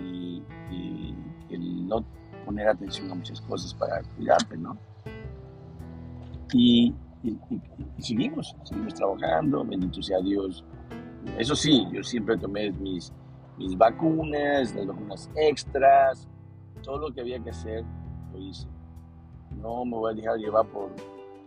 y, 0.00 0.42
y 0.70 1.14
el 1.50 1.86
no 1.86 2.15
poner 2.46 2.68
atención 2.68 3.10
a 3.10 3.14
muchas 3.14 3.40
cosas 3.42 3.74
para 3.74 4.02
cuidarte, 4.16 4.56
¿no? 4.56 4.78
Y, 6.54 6.94
y, 7.22 7.36
seguimos, 8.02 8.56
seguimos 8.64 8.94
trabajando, 8.94 9.64
bendito 9.64 10.00
sea 10.00 10.20
Dios. 10.20 10.64
Eso 11.36 11.54
sí, 11.54 11.86
yo 11.92 12.02
siempre 12.02 12.38
tomé 12.38 12.70
mis, 12.70 13.12
mis 13.58 13.76
vacunas, 13.76 14.74
las 14.74 14.86
vacunas 14.86 15.28
extras, 15.34 16.28
todo 16.82 17.08
lo 17.08 17.12
que 17.12 17.20
había 17.20 17.42
que 17.42 17.50
hacer, 17.50 17.84
lo 18.32 18.38
hice. 18.38 18.66
No 19.60 19.84
me 19.84 19.96
voy 19.96 20.12
a 20.12 20.14
dejar 20.14 20.38
llevar 20.38 20.66
por 20.68 20.90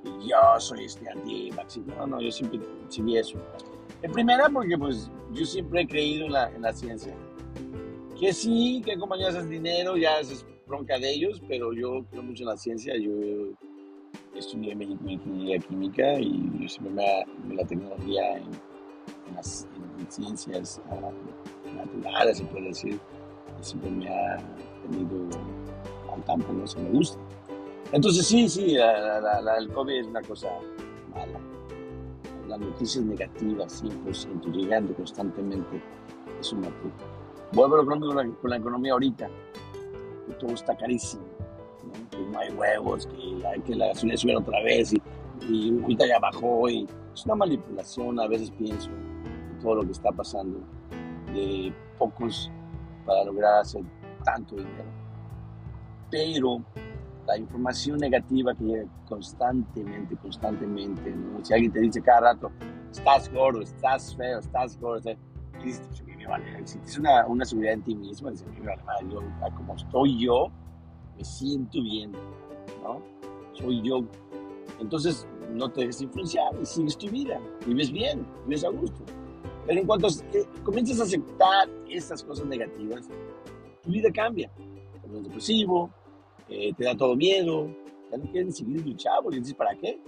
yo 0.03 0.59
soy 0.59 0.85
este 0.85 1.09
anti 1.09 1.51
No, 1.87 2.07
no, 2.07 2.21
yo 2.21 2.31
siempre 2.31 2.59
seguí 2.87 3.17
eso. 3.17 3.37
En 4.01 4.11
primera, 4.11 4.49
porque 4.49 4.77
pues 4.77 5.11
yo 5.33 5.45
siempre 5.45 5.81
he 5.81 5.87
creído 5.87 6.25
en 6.27 6.33
la, 6.33 6.49
en 6.49 6.61
la 6.61 6.73
ciencia. 6.73 7.13
Que 8.19 8.33
sí, 8.33 8.81
que 8.85 8.97
compañías 8.97 9.35
hacen 9.35 9.49
dinero, 9.49 9.97
ya 9.97 10.19
es 10.19 10.45
bronca 10.69 10.97
de 10.99 11.11
ellos, 11.11 11.41
pero 11.47 11.73
yo 11.73 12.05
creo 12.09 12.23
mucho 12.23 12.43
en 12.43 12.49
la 12.49 12.57
ciencia. 12.57 12.95
Yo 12.95 13.11
estudié 14.35 14.75
México 14.75 15.03
ingeniería 15.05 15.59
química 15.59 16.13
y 16.19 16.49
yo 16.61 16.69
siempre 16.69 17.25
me, 17.47 17.55
la 17.55 17.65
tecnología 17.65 18.37
en, 18.37 18.43
en 19.27 19.35
las 19.35 19.67
en 19.99 20.11
ciencias 20.11 20.81
uh, 20.89 21.75
naturales, 21.75 22.37
se 22.37 22.45
puede 22.45 22.67
decir, 22.67 22.99
siempre 23.59 23.89
me 23.91 24.07
ha 24.07 24.37
tenido 24.83 25.27
al 26.13 26.23
campo, 26.23 26.53
no 26.53 26.65
se 26.65 26.79
me 26.79 26.89
gusta. 26.91 27.19
Entonces 27.91 28.25
sí, 28.27 28.47
sí, 28.47 28.75
la, 28.75 29.57
el 29.57 29.69
COVID 29.69 29.99
es 29.99 30.07
una 30.07 30.21
cosa 30.21 30.49
mala. 31.11 31.39
Las 32.47 32.59
noticias 32.59 33.03
negativas, 33.03 33.83
100%, 33.83 34.51
llegando 34.51 34.93
constantemente, 34.93 35.81
es 36.39 36.53
una 36.53 36.69
puta. 36.69 37.03
Vuelvo 37.51 37.85
con 37.85 38.15
la, 38.15 38.27
con 38.41 38.49
la 38.49 38.57
economía 38.57 38.93
ahorita, 38.93 39.29
todo 40.33 40.51
está 40.53 40.75
carísimo, 40.75 41.23
¿no? 41.83 42.09
que 42.09 42.17
no 42.17 42.39
hay 42.39 42.49
huevos, 42.51 43.07
que, 43.07 43.17
la, 43.41 43.53
que 43.63 43.75
la 43.75 43.87
gasolina 43.87 44.17
sube 44.17 44.35
otra 44.35 44.61
vez 44.63 44.93
y, 44.93 45.01
y 45.49 45.81
ahorita 45.81 46.07
ya 46.07 46.19
bajó. 46.19 46.69
Y 46.69 46.87
es 47.13 47.25
una 47.25 47.35
manipulación, 47.35 48.19
a 48.19 48.27
veces 48.27 48.51
pienso, 48.51 48.89
de 48.89 49.61
todo 49.61 49.75
lo 49.75 49.85
que 49.85 49.91
está 49.91 50.11
pasando, 50.11 50.59
de 51.33 51.73
pocos 51.97 52.51
para 53.05 53.23
lograr 53.23 53.61
hacer 53.61 53.83
tanto 54.23 54.55
dinero. 54.55 54.85
Pero 56.11 56.61
la 57.27 57.37
información 57.37 57.99
negativa 57.99 58.53
que 58.55 58.63
llega 58.63 58.85
constantemente, 59.07 60.15
constantemente, 60.17 61.15
si 61.43 61.53
alguien 61.53 61.71
te 61.71 61.79
dice 61.79 62.01
cada 62.01 62.33
rato, 62.33 62.51
estás 62.91 63.31
gordo, 63.31 63.61
estás 63.61 64.15
feo, 64.15 64.39
estás 64.39 64.79
gordo, 64.79 65.11
dices, 65.63 65.81
me 66.05 66.18
vale. 66.29 66.45
si 66.65 66.77
tienes 66.77 66.97
una, 66.97 67.27
una, 67.27 67.45
seguridad 67.45 67.73
en 67.73 67.83
ti 67.83 67.95
mismo, 67.95 68.29
dices, 68.29 68.47
me 68.47 68.65
vale, 68.65 69.09
yo, 69.11 69.21
como 69.55 69.75
estoy 69.75 70.19
yo, 70.19 70.51
me 71.17 71.23
siento 71.23 71.81
bien, 71.81 72.11
¿no? 72.83 73.01
Soy 73.53 73.81
yo. 73.81 74.03
Entonces, 74.79 75.27
no 75.53 75.69
te 75.69 75.81
dejes 75.81 76.01
influenciar 76.01 76.53
y 76.61 76.65
sigues 76.65 76.97
tu 76.97 77.07
vida, 77.09 77.41
vives 77.65 77.91
bien, 77.91 78.25
vives 78.45 78.63
a 78.63 78.69
gusto. 78.69 79.03
Pero 79.65 79.81
en 79.81 79.85
cuanto 79.85 80.07
eh, 80.07 80.45
comienzas 80.63 80.99
a 80.99 81.03
aceptar 81.03 81.69
estas 81.89 82.23
cosas 82.23 82.45
negativas, 82.45 83.07
tu 83.83 83.91
vida 83.91 84.09
cambia. 84.11 84.49
Te 85.01 85.21
depresivo, 85.21 85.89
eh, 86.47 86.73
te 86.77 86.85
da 86.85 86.95
todo 86.95 87.15
miedo, 87.15 87.67
ya 88.11 88.17
no 88.17 88.31
quieres 88.31 88.57
seguir 88.57 88.85
luchando 88.85 89.23
porque 89.23 89.39
dices, 89.39 89.53
¿para 89.53 89.75
qué? 89.75 89.99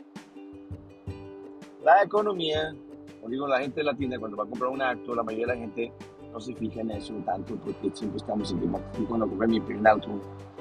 La 1.83 2.03
economía, 2.03 2.75
como 3.21 3.29
digo, 3.29 3.47
la 3.47 3.59
gente 3.59 3.83
latina 3.83 4.17
cuando 4.17 4.35
va 4.35 4.45
a 4.45 4.47
comprar 4.47 4.71
un 4.71 4.81
acto, 4.81 5.13
la 5.13 5.21
mayoría 5.21 5.45
de 5.45 5.53
la 5.53 5.59
gente 5.59 5.93
no 6.33 6.39
se 6.39 6.55
fija 6.55 6.81
en 6.81 6.89
eso 6.89 7.13
tanto 7.23 7.55
porque 7.57 7.91
siempre 7.93 8.17
estamos 8.17 8.51
en 8.51 8.61
que 8.61 9.05
cuando 9.05 9.27
compré 9.27 9.47
mi 9.47 9.59
primer 9.59 9.91
auto 9.91 10.09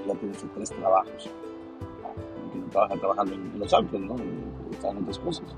ya 0.06 0.14
tienes 0.14 0.44
tres 0.54 0.68
trabajos. 0.68 1.30
no 2.54 2.66
trabaja 2.70 2.96
trabajando 2.96 3.32
en, 3.32 3.58
los 3.58 3.72
autos, 3.72 3.98
¿no? 3.98 4.14
Están 4.72 4.98
en 4.98 5.02
otras 5.04 5.18
cosas. 5.20 5.56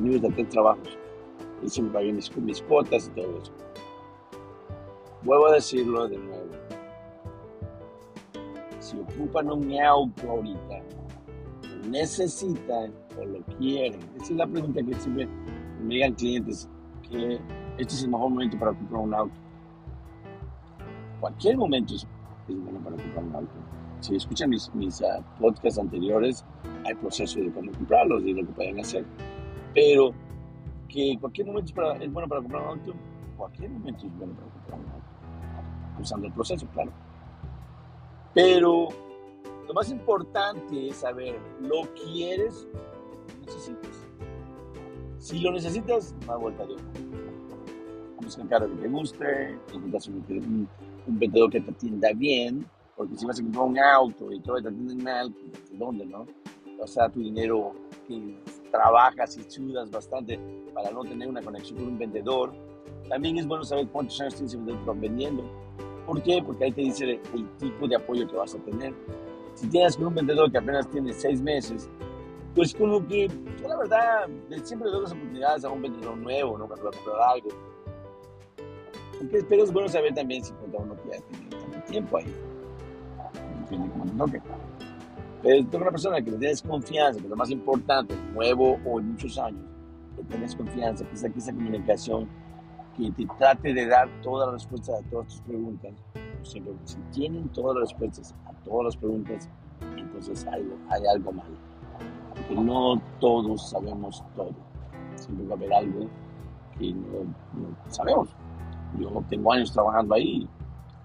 Niños 0.00 0.22
de 0.22 0.30
tres 0.30 0.48
trabajos 0.48 0.98
y 1.62 1.68
siempre 1.68 1.94
pagué 1.94 2.12
mis, 2.12 2.36
mis 2.36 2.62
cuotas 2.62 3.06
y 3.06 3.20
todo 3.20 3.38
eso. 3.40 3.52
Vuelvo 5.22 5.46
a 5.46 5.52
decirlo 5.52 6.08
de 6.08 6.18
nuevo. 6.18 6.50
Si 8.80 8.98
ocupan 8.98 9.52
un 9.52 9.80
auto 9.80 10.30
ahorita, 10.30 10.82
lo 11.62 11.90
necesitan 11.90 12.92
o 13.20 13.24
lo 13.24 13.40
quieren. 13.56 14.00
Esa 14.16 14.24
es 14.24 14.30
la 14.32 14.46
pregunta 14.48 14.82
que 14.82 14.94
siempre 14.94 15.28
me 15.84 15.94
digan 15.94 16.14
clientes, 16.14 16.68
que 17.08 17.40
este 17.78 17.94
es 17.94 18.02
el 18.04 18.10
mejor 18.10 18.30
momento 18.30 18.58
para 18.58 18.72
comprar 18.72 19.00
un 19.00 19.14
auto. 19.14 19.34
Cualquier 21.20 21.56
momento 21.56 21.94
es, 21.94 22.06
bueno 22.48 22.78
para 22.80 22.96
comprar 22.96 23.24
un 23.24 23.34
auto. 23.36 23.52
Si 24.00 24.16
escuchan 24.16 24.50
mis, 24.50 24.72
mis 24.74 25.00
uh, 25.00 25.22
podcasts 25.40 25.78
anteriores, 25.78 26.44
hay 26.84 26.94
proceso 26.94 27.40
de 27.40 27.50
cómo 27.52 27.72
comprarlos 27.72 28.22
y 28.24 28.34
lo 28.34 28.46
que 28.46 28.52
pueden 28.52 28.80
hacer. 28.80 29.04
Pero 29.74 30.12
que 30.88 31.16
cualquier 31.20 31.46
momento 31.46 31.72
es, 32.00 32.12
bueno 32.12 32.28
para 32.28 32.40
comprar 32.40 32.62
un 32.62 32.68
auto, 32.78 32.94
cualquier 33.36 33.70
momento 33.70 34.06
es 34.06 34.16
bueno 34.18 34.34
para 34.34 34.48
comprar 34.48 34.80
un 34.80 34.86
auto, 34.86 36.00
usando 36.00 36.26
el 36.26 36.32
proceso, 36.32 36.66
claro. 36.68 36.92
Pero 38.34 38.88
lo 39.66 39.74
más 39.74 39.90
importante 39.90 40.88
es 40.88 40.96
saber, 40.96 41.38
¿lo 41.60 41.82
quieres 41.94 42.68
lo 42.74 43.40
necesitas? 43.40 43.93
Si 45.24 45.38
lo 45.38 45.52
necesitas, 45.52 46.14
va 46.28 46.34
a 46.34 46.36
vuelta 46.36 46.66
de 46.66 46.74
Busca 48.20 48.42
un 48.42 48.48
carro 48.48 48.68
que 48.68 48.82
te 48.82 48.88
guste, 48.88 49.58
necesitas 49.72 50.08
un, 50.08 50.68
un, 51.06 51.18
vendedor 51.18 51.50
que 51.50 51.62
te 51.62 51.70
atienda 51.70 52.12
bien, 52.12 52.66
porque 52.94 53.16
si 53.16 53.24
vas 53.24 53.40
a 53.40 53.42
comprar 53.42 53.64
un 53.64 53.78
auto 53.78 54.30
y 54.30 54.40
todo 54.40 54.60
te 54.60 54.68
atienden 54.68 55.02
mal, 55.02 55.32
pues, 55.32 55.78
¿dónde, 55.78 56.04
no? 56.04 56.26
O 56.78 56.86
sea, 56.86 57.08
tu 57.08 57.20
dinero 57.20 57.72
que 58.06 58.38
trabajas 58.70 59.38
y 59.38 59.50
sudas 59.50 59.90
bastante 59.90 60.38
para 60.74 60.90
no 60.90 61.02
tener 61.04 61.26
una 61.26 61.40
conexión 61.40 61.78
con 61.78 61.88
un 61.88 61.98
vendedor. 61.98 62.52
También 63.08 63.38
es 63.38 63.46
bueno 63.46 63.64
saber 63.64 63.88
cuántos 63.88 64.20
años 64.20 64.34
tienes 64.34 64.54
vendedor 64.54 65.00
vendiendo. 65.00 65.42
¿Por 66.06 66.22
qué? 66.22 66.42
Porque 66.44 66.64
ahí 66.64 66.72
te 66.72 66.82
dice 66.82 67.18
el, 67.32 67.48
tipo 67.56 67.88
de 67.88 67.96
apoyo 67.96 68.28
que 68.28 68.36
vas 68.36 68.54
a 68.54 68.58
tener. 68.58 68.92
Si 69.54 69.68
tienes 69.68 69.96
con 69.96 70.08
un 70.08 70.16
vendedor 70.16 70.52
que 70.52 70.58
apenas 70.58 70.86
tiene 70.90 71.14
seis 71.14 71.40
meses, 71.40 71.88
pues 72.54 72.74
como 72.74 73.06
que 73.06 73.28
yo 73.28 73.68
la 73.68 73.76
verdad 73.76 74.28
siempre 74.62 74.88
doy 74.88 75.02
las 75.02 75.12
oportunidades 75.12 75.64
a 75.64 75.70
un 75.70 75.82
vendedor 75.82 76.16
nuevo, 76.16 76.56
¿no? 76.56 76.66
Cuando 76.68 76.90
comprar 76.90 77.16
algo. 77.28 77.48
pero 79.48 79.64
es 79.64 79.72
bueno 79.72 79.88
saber 79.88 80.14
también 80.14 80.44
si 80.44 80.52
cuenta 80.52 80.78
uno 80.78 80.94
que 81.02 81.10
ya 81.10 81.20
tiene 81.22 81.82
tiempo 81.82 82.16
ahí. 82.16 82.32
Depende 83.60 83.90
cómo 83.90 84.04
te 84.04 84.12
toque. 84.12 84.42
Pero 85.42 85.66
tengo 85.66 85.82
una 85.82 85.90
persona 85.90 86.22
que 86.22 86.30
le 86.30 86.38
tienes 86.38 86.62
confianza, 86.62 87.18
que 87.18 87.26
es 87.26 87.30
lo 87.30 87.36
más 87.36 87.50
importante, 87.50 88.14
nuevo 88.32 88.78
o 88.86 89.00
en 89.00 89.10
muchos 89.10 89.36
años, 89.36 89.64
que 90.16 90.22
tienes 90.22 90.54
confianza, 90.54 91.04
que 91.04 91.14
esa 91.14 91.52
comunicación, 91.52 92.28
que 92.96 93.10
te 93.10 93.26
trate 93.36 93.74
de 93.74 93.86
dar 93.86 94.08
todas 94.22 94.46
las 94.46 94.62
respuestas 94.62 95.00
a 95.00 95.10
todas 95.10 95.26
tus 95.26 95.40
preguntas. 95.40 95.92
Siempre, 96.42 96.72
si 96.84 96.96
tienen 97.12 97.48
todas 97.48 97.76
las 97.76 97.90
respuestas 97.90 98.34
a 98.46 98.52
todas 98.64 98.84
las 98.84 98.96
preguntas, 98.96 99.48
entonces 99.96 100.46
hay, 100.46 100.62
hay 100.88 101.06
algo 101.06 101.32
mal 101.32 101.48
que 102.48 102.54
no 102.54 103.00
todos 103.20 103.70
sabemos 103.70 104.22
todo. 104.36 104.52
Siempre 105.16 105.46
va 105.46 105.54
a 105.54 105.56
haber 105.56 105.72
algo 105.72 106.08
que 106.78 106.92
no, 106.92 107.34
sabemos. 107.88 108.28
Yo 108.98 109.10
tengo 109.28 109.52
años 109.52 109.72
trabajando 109.72 110.14
ahí, 110.14 110.48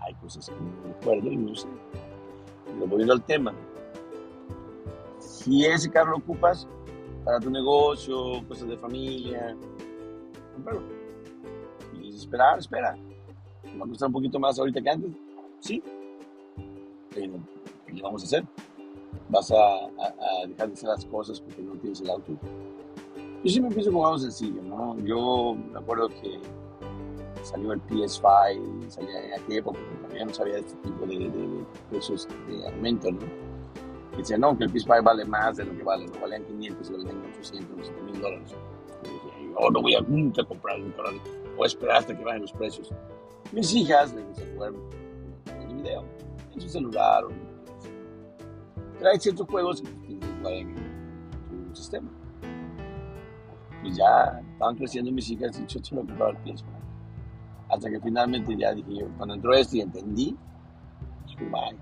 hay 0.02 0.14
cosas 0.16 0.50
que 0.50 0.56
no 0.56 0.94
recuerdo 0.94 1.32
y 1.32 1.38
no 1.38 1.56
sé. 1.56 1.68
Pero 2.66 2.88
volviendo 2.88 3.14
al 3.14 3.24
tema, 3.24 3.54
si 5.20 5.66
ese 5.66 5.90
carro 5.90 6.12
lo 6.12 6.18
ocupas 6.18 6.68
para 7.26 7.40
tu 7.40 7.50
negocio, 7.50 8.46
cosas 8.48 8.68
de 8.68 8.78
familia, 8.78 9.56
comprarlo. 10.54 10.82
Y 12.00 12.16
esperar, 12.16 12.60
espera. 12.60 12.96
¿Va 13.80 13.86
a 13.86 13.88
costar 13.88 14.08
un 14.08 14.14
poquito 14.14 14.40
más 14.40 14.58
ahorita 14.60 14.82
que 14.82 14.90
antes? 14.90 15.12
Sí. 15.60 15.84
Pero, 17.14 17.34
¿qué 17.88 18.02
vamos 18.02 18.24
a 18.24 18.26
hacer? 18.26 18.46
Vas 19.30 19.52
a, 19.52 19.90
dejar 20.48 20.68
de 20.68 20.74
hacer 20.74 20.90
las 20.90 21.06
cosas 21.06 21.40
porque 21.42 21.62
no 21.62 21.74
tienes 21.76 22.02
el 22.02 22.10
auto. 22.10 22.34
Yo 23.44 23.50
siempre 23.50 23.70
empiezo 23.70 23.92
con 23.92 24.06
algo 24.06 24.18
sencillo, 24.18 24.62
¿no? 24.64 25.00
Yo 25.00 25.56
me 25.72 25.80
acuerdo 25.80 26.10
que 26.10 26.40
salió 27.44 27.72
el 27.74 27.82
PS5, 27.88 28.90
salía 28.90 29.26
en 29.26 29.34
aquella 29.34 29.60
época, 29.60 29.80
porque 29.80 29.96
todavía 30.02 30.26
no 30.26 30.34
sabía 30.34 30.54
de 30.56 30.60
este 30.62 30.76
tipo 30.78 31.06
de, 31.06 31.18
de, 31.18 31.66
precios 31.90 32.28
de 32.48 32.68
aumento, 32.68 33.12
¿no? 33.12 33.20
Y 34.14 34.18
decía, 34.18 34.38
no, 34.38 34.58
que 34.58 34.66
el 34.66 34.74
PS5 34.74 35.04
vale 35.04 35.26
más 35.26 35.58
de 35.58 35.66
lo 35.66 35.78
que 35.78 35.84
vale, 35.84 36.06
no 36.08 36.20
valían 36.20 36.44
500, 36.44 36.92
valían 36.92 37.22
800, 37.32 37.78
7 37.82 38.02
mil 38.04 38.22
dólares. 38.22 38.52
Yo 38.52 39.70
no 39.70 39.82
voy 39.82 39.96
a 39.96 40.02
nunca 40.02 40.44
comprar 40.44 40.80
un 40.80 40.94
voy 41.56 41.64
a 41.64 41.68
esperar 41.68 41.98
hasta 41.98 42.18
que 42.18 42.24
bajen 42.24 42.42
los 42.42 42.54
precios. 42.54 42.90
Mis 43.52 43.74
hijas 43.74 44.14
les 44.14 44.28
dicen, 44.30 44.58
bueno, 44.58 44.78
en 45.48 45.62
el 45.70 45.76
video, 45.76 46.06
en 46.54 46.62
su 46.62 46.70
celular, 46.70 47.26
trae 49.00 49.20
ciertos 49.20 49.48
juegos 49.48 49.82
que 49.82 50.20
en 50.60 50.76
tu 51.70 51.76
sistema. 51.76 52.10
Pues 53.82 53.96
ya 53.96 54.42
estaban 54.52 54.76
creciendo 54.76 55.12
mis 55.12 55.30
hijas 55.32 55.60
y 55.60 55.66
yo 55.66 55.82
que 55.82 55.96
comprar 55.96 56.36
el 56.46 56.54
PS 56.54 56.66
Hasta 57.70 57.90
que 57.90 58.00
finalmente 58.02 58.56
ya 58.58 58.74
dije, 58.74 59.08
cuando 59.18 59.36
entró 59.36 59.54
este 59.54 59.78
y 59.78 59.82
entendí, 59.82 60.36
dije, 61.28 61.46
bye. 61.46 61.78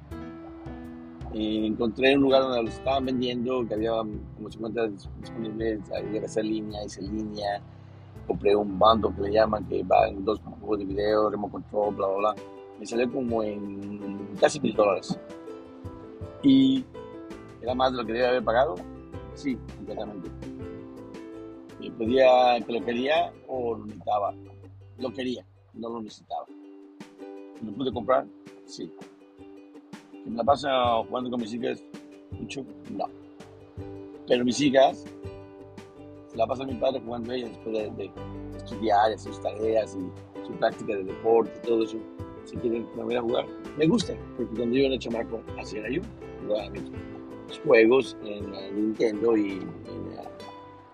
Y 1.34 1.68
encontré 1.68 2.16
un 2.16 2.24
lugar 2.24 2.44
donde 2.44 2.64
los 2.64 2.74
estaban 2.76 3.06
vendiendo, 3.06 3.68
que 3.68 3.74
había 3.74 3.92
como 3.92 4.50
50 4.50 4.88
disponibles, 5.20 5.82
había 5.92 6.22
que 6.22 6.26
hacer 6.26 6.46
línea, 6.46 6.84
hice 6.86 7.02
línea, 7.02 7.62
compré 8.26 8.56
un 8.56 8.80
bando 8.80 9.14
que 9.14 9.22
le 9.24 9.34
llaman, 9.34 9.66
que 9.66 9.84
va 9.84 10.08
en 10.08 10.24
dos 10.24 10.40
juegos 10.60 10.80
de 10.80 10.86
video, 10.86 11.30
remote 11.30 11.54
control, 11.54 11.96
bla, 11.96 12.08
bla, 12.08 12.18
bla. 12.18 12.36
Me 12.80 12.86
salió 12.86 13.12
como 13.12 13.44
en 13.44 14.36
casi 14.40 14.60
mil 14.60 14.74
dólares. 14.76 15.20
Y 16.44 16.86
¿Era 17.68 17.76
más 17.76 17.92
de 17.92 17.98
lo 17.98 18.06
que 18.06 18.14
debía 18.14 18.30
haber 18.30 18.46
pagado? 18.46 18.76
Sí, 19.34 19.58
completamente. 19.76 20.30
Y 21.82 21.90
pedía 21.90 22.62
que 22.66 22.72
lo 22.72 22.86
quería 22.86 23.34
o 23.46 23.76
lo 23.76 23.86
necesitaba. 23.86 24.34
Lo 24.98 25.14
quería, 25.14 25.46
no 25.74 25.90
lo 25.90 26.02
necesitaba. 26.02 26.46
¿Lo 27.62 27.74
pude 27.74 27.91
comprar? 27.91 28.26
Sí. 28.63 28.89
¿Que 30.13 30.30
me 30.30 30.38
la 30.38 30.46
pasa 30.46 30.70
jugando 31.10 31.30
con 31.30 31.41
mis 31.41 31.54
hijas 31.56 31.84
mucho? 32.32 32.63
No. 32.89 33.04
Pero 34.30 34.46
mis 34.46 34.62
hijas 34.62 35.04
se 36.28 36.38
la 36.38 36.48
pasa 36.48 36.63
mi 36.63 36.76
padre 36.76 37.02
jugando 37.02 37.34
ellas 37.34 37.50
después 37.50 37.98
de, 37.98 38.12
estudiar, 38.56 39.12
hacer 39.12 39.34
sus 39.34 39.41
tareas 39.41 39.94
y 39.94 40.48
su 40.48 40.54
práctica 40.54 40.96
de 40.96 41.04
deporte 41.04 41.52
y 41.62 41.68
todo 41.68 41.84
eso. 41.84 41.98
Si 42.46 42.56
quieren 42.56 42.88
volver 42.96 43.18
a 43.18 43.22
jugar, 43.22 43.46
me 43.78 43.88
gusta, 43.88 44.13
porque 44.38 44.56
cuando 44.56 44.74
yo 44.74 44.86
era 44.86 44.98
chamaco, 44.98 45.41
así 45.60 45.76
era 45.76 45.89
yo, 45.89 46.02
jugaba 46.46 46.70
juegos 47.60 48.18
en 48.24 48.52
Nintendo 48.76 49.38
y 49.38 49.60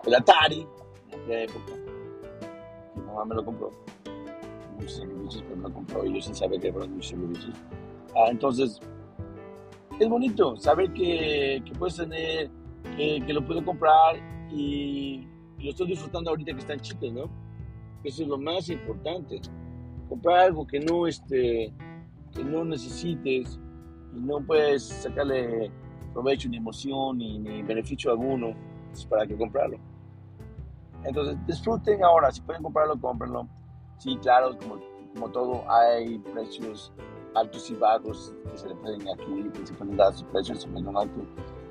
el 0.06 0.14
Atari, 0.14 0.66
en 1.10 1.20
aquella 1.20 1.42
época. 1.42 1.72
Mi 2.96 3.02
mamá 3.02 3.24
me 3.24 3.34
lo 3.36 3.44
compró. 3.44 3.70
Muchos 4.76 4.96
sacrificios, 4.96 5.44
pero 5.44 5.56
me 5.56 5.62
lo 5.68 5.74
compró 5.74 6.04
y 6.04 6.14
yo 6.14 6.20
sin 6.20 6.34
saber 6.34 6.60
que 6.60 6.68
eran 6.68 6.92
muchos 6.92 7.10
sacrificios. 7.10 7.56
Ah, 8.16 8.28
entonces, 8.30 8.80
es 9.98 10.08
bonito 10.08 10.56
saber 10.56 10.92
que, 10.92 11.62
que 11.64 11.72
puedes 11.72 11.96
tener, 11.96 12.50
que, 12.96 13.32
lo 13.32 13.44
puedo 13.44 13.64
comprar 13.64 14.16
y, 14.50 15.26
lo 15.58 15.70
estoy 15.70 15.88
disfrutando 15.88 16.30
ahorita 16.30 16.52
que 16.52 16.58
están 16.58 16.80
chicos, 16.80 17.10
¿no? 17.12 17.30
Eso 18.02 18.22
es 18.22 18.28
lo 18.28 18.36
más 18.36 18.68
importante. 18.68 19.40
Comprar 20.10 20.40
algo 20.40 20.66
que 20.66 20.78
no, 20.78 21.06
este, 21.06 21.72
que 22.34 22.44
no 22.44 22.64
necesites 22.66 23.58
y 24.14 24.20
no 24.20 24.44
puedes 24.44 24.82
sacarle 24.84 25.70
provecho, 26.14 26.48
ni 26.48 26.56
emoción, 26.56 27.18
ni, 27.18 27.38
ni 27.38 27.62
beneficio 27.62 28.10
alguno 28.12 28.54
pues, 28.90 29.04
para 29.04 29.26
que 29.26 29.36
comprarlo. 29.36 29.78
Entonces, 31.04 31.36
disfruten 31.46 32.02
ahora, 32.02 32.30
si 32.30 32.40
pueden 32.40 32.62
comprarlo, 32.62 32.98
cómprenlo. 32.98 33.46
Sí, 33.98 34.16
claro, 34.22 34.56
como, 34.58 34.78
como 35.12 35.30
todo, 35.30 35.70
hay 35.70 36.18
precios 36.18 36.92
altos 37.34 37.70
y 37.70 37.74
bajos 37.74 38.32
que 38.50 38.56
se 38.56 38.68
le 38.68 38.74
pueden 38.76 39.02
aquí, 39.08 39.50
que 39.52 39.66
se 39.66 39.74
pueden 39.74 39.96
dar 39.96 40.12
sus 40.14 40.24
precios, 40.24 40.62
si 40.62 40.68
un 40.68 40.96
alto, 40.96 41.20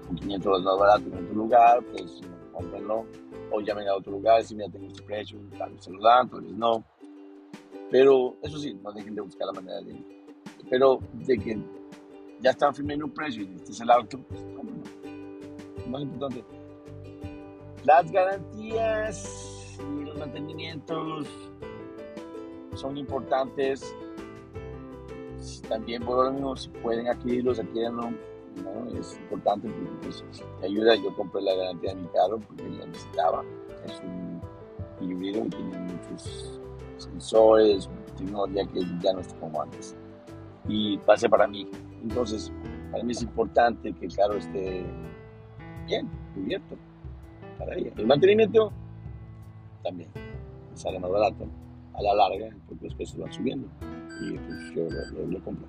con 0.08 0.16
500 0.16 0.44
dólares 0.44 0.66
más 0.66 0.80
barato 0.80 1.08
en 1.08 1.26
otro 1.26 1.36
lugar, 1.36 1.84
pues 1.92 2.22
cómprenlo. 2.52 3.06
O 3.52 3.62
llamen 3.62 3.88
a 3.88 3.96
otro 3.96 4.14
lugar, 4.14 4.44
si 4.44 4.56
mira, 4.56 4.70
tengo 4.70 4.88
este 4.88 5.04
precio, 5.04 5.40
tal 5.58 5.72
vez 5.72 5.84
se 5.84 5.92
lo 5.92 6.02
dan, 6.02 6.30
tal 6.30 6.42
vez 6.42 6.54
no. 6.54 6.84
Pero 7.90 8.36
eso 8.42 8.58
sí, 8.58 8.74
no 8.84 8.92
dejen 8.92 9.16
de 9.16 9.22
buscar 9.22 9.48
la 9.48 9.54
manera 9.54 9.82
de... 9.82 9.96
Pero 10.70 11.00
de 11.14 11.38
que 11.38 11.60
ya 12.44 12.52
están 12.52 12.76
firmando 12.76 13.06
un 13.06 13.12
precio 13.12 13.44
y 13.44 13.56
este 13.56 13.72
es 13.72 13.80
el 13.80 13.90
auto, 13.90 14.20
pues, 14.28 14.42
Más 15.88 16.02
importante, 16.02 16.44
las 17.86 18.12
garantías 18.12 19.78
y 19.80 20.06
los 20.06 20.18
mantenimientos 20.18 21.28
son 22.76 22.98
importantes. 22.98 23.94
También 25.68 26.04
por 26.04 26.26
lo 26.26 26.32
mismo, 26.32 26.56
si 26.56 26.70
pueden 26.70 27.08
adquirirlos, 27.08 27.60
adquiérenlo. 27.60 28.12
¿no? 28.64 29.00
Es 29.00 29.18
importante 29.18 29.68
porque 29.68 29.92
pues, 30.04 30.24
te 30.60 30.66
ayuda. 30.66 30.96
Yo 30.96 31.14
compré 31.16 31.42
la 31.42 31.56
garantía 31.56 31.94
de 31.94 32.02
mi 32.02 32.08
carro 32.08 32.40
porque 32.40 32.64
la 32.70 32.86
necesitaba. 32.86 33.44
Es 33.86 34.00
un 34.02 34.42
híbrido 35.02 35.46
y 35.46 35.50
tiene 35.50 35.78
muchos 35.80 36.62
sensores, 36.98 37.90
tecnología 38.18 38.66
que 38.68 38.82
ya 39.02 39.14
no 39.14 39.20
es 39.20 39.34
como 39.34 39.62
antes. 39.62 39.96
Y 40.68 40.98
pase 41.00 41.30
para 41.30 41.48
mí 41.48 41.68
entonces, 42.04 42.52
para 42.92 43.04
mí 43.04 43.14
es 43.14 43.22
importante 43.22 43.94
que 43.94 44.06
el 44.06 44.16
carro 44.16 44.36
esté 44.36 44.86
bien, 45.88 46.10
cubierto 46.36 46.76
para 47.58 47.76
ella. 47.76 47.92
El 47.96 48.06
mantenimiento 48.06 48.72
también 49.84 50.10
sale 50.74 51.00
más 51.00 51.10
barato 51.10 51.48
a 51.94 52.02
la 52.02 52.14
larga 52.14 52.56
porque 52.68 52.86
los 52.86 52.96
precios 52.96 53.20
van 53.20 53.32
subiendo 53.32 53.68
y 54.22 54.38
pues 54.38 54.74
yo 54.76 54.88
lo, 55.28 55.44
compro. 55.44 55.66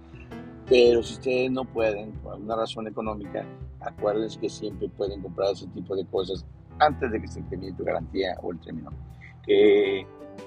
Pero 0.68 1.02
si 1.02 1.14
ustedes 1.14 1.50
no 1.50 1.64
pueden, 1.64 2.12
por 2.12 2.34
alguna 2.34 2.56
razón 2.56 2.88
económica, 2.88 3.46
acuérdense 3.80 4.40
que 4.40 4.48
siempre 4.48 4.88
pueden 4.88 5.22
comprar 5.22 5.52
ese 5.52 5.66
tipo 5.68 5.94
de 5.94 6.04
cosas 6.06 6.44
antes 6.80 7.12
de 7.12 7.20
que 7.20 7.28
se 7.28 7.42
termine 7.42 7.72
tu 7.74 7.84
garantía 7.84 8.36
o 8.42 8.50
el 8.50 8.58
término. 8.58 8.90
Que 9.46 10.06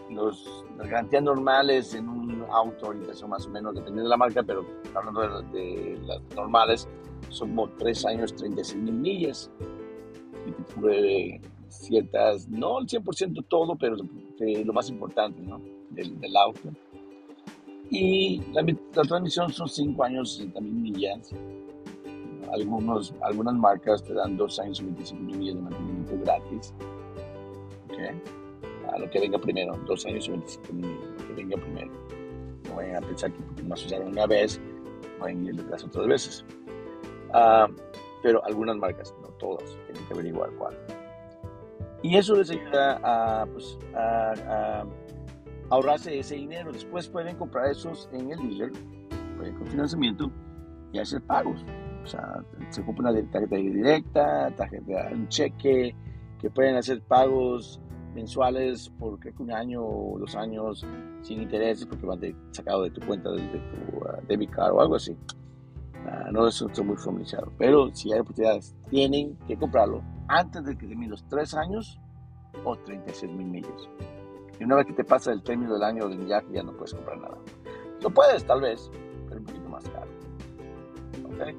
los, 0.09 0.65
las 0.77 0.89
garantías 0.89 1.23
normales 1.23 1.93
en 1.93 2.07
un 2.07 2.45
auto 2.49 2.87
ahorita 2.87 3.13
son 3.13 3.29
más 3.29 3.45
o 3.45 3.49
menos, 3.49 3.73
dependiendo 3.73 4.03
de 4.03 4.09
la 4.09 4.17
marca, 4.17 4.43
pero 4.43 4.65
hablando 4.95 5.41
de, 5.51 5.99
las 6.05 6.21
normales, 6.35 6.87
son 7.29 7.49
como 7.49 7.69
3 7.69 8.05
años, 8.05 8.35
36 8.35 8.81
mil 8.81 8.93
millas. 8.93 9.51
Y 10.45 10.51
te 10.51 10.73
cubre 10.73 11.41
ciertas, 11.67 12.47
no 12.47 12.79
el 12.79 12.87
100% 12.87 13.45
todo, 13.47 13.75
pero 13.75 13.97
lo 13.97 14.73
más 14.73 14.89
importante 14.89 15.41
¿no? 15.41 15.61
del, 15.89 16.19
del 16.19 16.37
auto. 16.37 16.69
Y 17.89 18.41
la, 18.51 18.61
la, 18.61 19.03
transmisión 19.03 19.51
son 19.51 19.67
5 19.67 20.03
años, 20.03 20.33
60 20.33 20.61
mil 20.61 20.73
millas. 20.73 21.31
Algunos, 22.51 23.13
algunas 23.21 23.55
marcas 23.55 24.03
te 24.03 24.13
dan 24.13 24.37
2 24.37 24.59
años 24.59 24.79
y 24.79 24.85
25 24.85 25.23
mil 25.23 25.37
millas 25.37 25.55
de 25.55 25.61
mantenimiento 25.61 26.17
gratis. 26.23 26.73
Okay 27.89 28.46
a 28.93 28.99
lo 28.99 29.09
que 29.09 29.19
venga 29.19 29.37
primero, 29.37 29.77
dos 29.85 30.05
años 30.05 30.27
y 30.27 30.31
25 30.31 30.73
mil, 30.73 30.99
lo 31.17 31.27
que 31.27 31.33
venga 31.33 31.57
primero. 31.57 31.91
No 32.67 32.75
vayan 32.75 33.03
a 33.03 33.07
pensar 33.07 33.31
que 33.31 33.63
más 33.63 33.85
usaron 33.85 34.09
una 34.09 34.25
vez, 34.25 34.59
vayan 35.19 35.45
a 35.45 35.49
ir 35.49 35.63
las 35.69 35.83
otras 35.83 36.07
veces. 36.07 36.45
Ah, 37.33 37.67
pero 38.23 38.43
algunas 38.45 38.77
marcas, 38.77 39.13
no 39.21 39.29
todas, 39.39 39.77
tienen 39.85 40.05
que 40.07 40.13
averiguar 40.13 40.49
cuál. 40.57 40.77
Y 42.03 42.17
eso 42.17 42.35
les 42.35 42.49
ayuda 42.49 42.99
a, 43.03 43.45
pues, 43.45 43.77
a, 43.95 44.85
ahorrarse 45.69 46.19
ese 46.19 46.35
dinero. 46.35 46.71
Después 46.71 47.07
pueden 47.07 47.35
comprar 47.37 47.71
esos 47.71 48.09
en 48.13 48.31
el 48.31 48.37
dealer, 48.37 48.71
pueden 49.37 49.55
con 49.55 49.67
financiamiento 49.67 50.31
y 50.93 50.99
hacer 50.99 51.21
pagos. 51.21 51.65
O 52.03 52.07
sea, 52.07 52.41
se 52.69 52.83
compra 52.85 53.11
una 53.11 53.31
tarjeta 53.31 53.55
directa, 53.55 54.51
tarjeta, 54.55 55.09
un 55.11 55.27
cheque, 55.27 55.95
que 56.39 56.49
pueden 56.49 56.75
hacer 56.75 57.01
pagos 57.01 57.81
mensuales 58.13 58.89
por 58.97 59.19
creo 59.19 59.35
que 59.35 59.43
un 59.43 59.51
año 59.51 59.83
o 59.83 60.17
dos 60.19 60.35
años 60.35 60.85
sin 61.21 61.41
intereses 61.41 61.85
porque 61.85 62.05
van 62.05 62.19
sacado 62.51 62.83
de 62.83 62.91
tu 62.91 63.01
cuenta 63.05 63.31
de, 63.31 63.41
tu 63.41 63.97
uh, 63.97 64.25
debit 64.27 64.49
card 64.49 64.73
o 64.73 64.81
algo 64.81 64.95
así. 64.95 65.11
Uh, 65.11 66.31
no 66.31 66.47
estoy 66.47 66.83
muy 66.83 66.95
familiarizado, 66.97 67.51
pero 67.57 67.93
si 67.93 68.11
hay 68.13 68.19
oportunidades, 68.19 68.75
tienen 68.89 69.37
que 69.47 69.57
comprarlo 69.57 70.01
antes 70.27 70.63
de 70.63 70.77
que 70.77 70.87
termine 70.87 71.11
los 71.11 71.27
tres 71.27 71.53
años 71.53 71.99
o 72.63 72.75
36 72.75 73.31
mil 73.33 73.47
millas. 73.47 73.89
Y 74.59 74.63
una 74.63 74.77
vez 74.77 74.87
que 74.87 74.93
te 74.93 75.03
pasa 75.03 75.31
el 75.31 75.43
término 75.43 75.73
del 75.73 75.83
año 75.83 76.07
del 76.07 76.17
millaje, 76.17 76.47
ya 76.51 76.63
no 76.63 76.73
puedes 76.73 76.93
comprar 76.93 77.19
nada. 77.19 77.37
Lo 78.01 78.09
puedes, 78.09 78.45
tal 78.45 78.61
vez, 78.61 78.89
pero 79.27 79.39
un 79.39 79.45
poquito 79.45 79.69
más 79.69 79.87
caro. 79.89 80.07
¿Okay? 81.33 81.55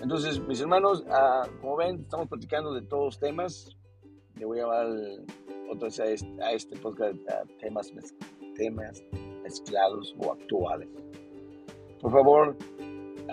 Entonces, 0.00 0.40
mis 0.46 0.60
hermanos, 0.60 1.04
uh, 1.08 1.48
como 1.60 1.76
ven, 1.76 2.00
estamos 2.00 2.28
platicando 2.28 2.72
de 2.72 2.82
todos 2.82 3.04
los 3.04 3.18
temas. 3.18 3.76
Le 4.36 4.44
voy 4.44 4.60
a 4.60 4.66
otra 4.66 4.86
vez 5.80 6.00
a 6.00 6.06
este, 6.06 6.42
a 6.42 6.52
este 6.52 6.76
podcast 6.78 7.16
a 7.28 7.44
temas, 7.60 7.92
temas 8.54 9.02
mezclados 9.42 10.14
o 10.18 10.32
actuales. 10.32 10.88
Por 12.00 12.12
favor, 12.12 12.56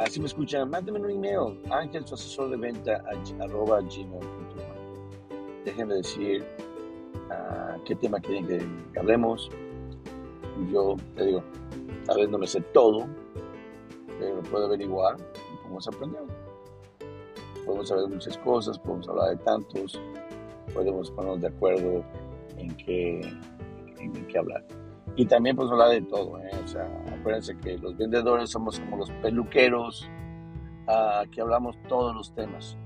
si 0.09 0.19
me 0.19 0.25
escuchan, 0.25 0.69
mándenme 0.69 0.99
un 0.99 1.11
email, 1.11 1.59
Ángel, 1.69 2.05
su 2.07 2.15
asesor 2.15 2.49
de 2.49 2.57
venta, 2.57 3.03
arroba 3.39 3.81
gmail.com. 3.81 5.65
Déjenme 5.65 5.95
decir 5.95 6.43
uh, 7.29 7.81
qué 7.85 7.95
tema 7.95 8.19
quieren 8.19 8.47
que, 8.47 8.99
hablemos. 8.99 9.49
Yo 10.71 10.95
te 11.15 11.25
digo, 11.25 11.43
tal 12.05 12.17
vez 12.17 12.29
no 12.29 12.37
me 12.37 12.47
sé 12.47 12.61
todo, 12.73 13.07
pero 14.19 14.41
puedo 14.43 14.65
averiguar 14.65 15.17
y 15.19 15.57
podemos 15.57 15.87
aprender. 15.87 16.21
Podemos 17.65 17.87
saber 17.87 18.07
muchas 18.07 18.37
cosas, 18.39 18.79
podemos 18.79 19.07
hablar 19.07 19.37
de 19.37 19.43
tantos, 19.43 20.01
podemos 20.73 21.11
ponernos 21.11 21.41
de 21.41 21.47
acuerdo 21.47 22.03
en 22.61 22.75
qué, 22.75 23.21
en 23.99 24.27
qué 24.27 24.37
hablar. 24.37 24.63
Y 25.15 25.25
también 25.25 25.55
pues 25.55 25.69
hablar 25.69 25.89
de 25.89 26.01
todo, 26.03 26.39
¿eh? 26.39 26.51
o 26.63 26.67
sea, 26.67 26.87
acuérdense 27.11 27.57
que 27.57 27.77
los 27.77 27.97
vendedores 27.97 28.49
somos 28.49 28.79
como 28.79 28.97
los 28.97 29.11
peluqueros, 29.21 30.09
uh, 30.87 31.29
que 31.29 31.41
hablamos 31.41 31.77
todos 31.89 32.15
los 32.15 32.33
temas, 32.33 32.77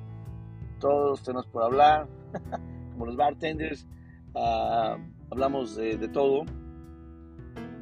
todos 0.80 1.12
los 1.12 1.24
temas 1.24 1.46
por 1.46 1.64
hablar, 1.64 2.08
como 2.94 3.06
los 3.06 3.16
bartenders, 3.16 3.88
uh, 4.34 4.98
hablamos 5.30 5.76
de, 5.76 5.98
de, 5.98 6.08
todo. 6.08 6.46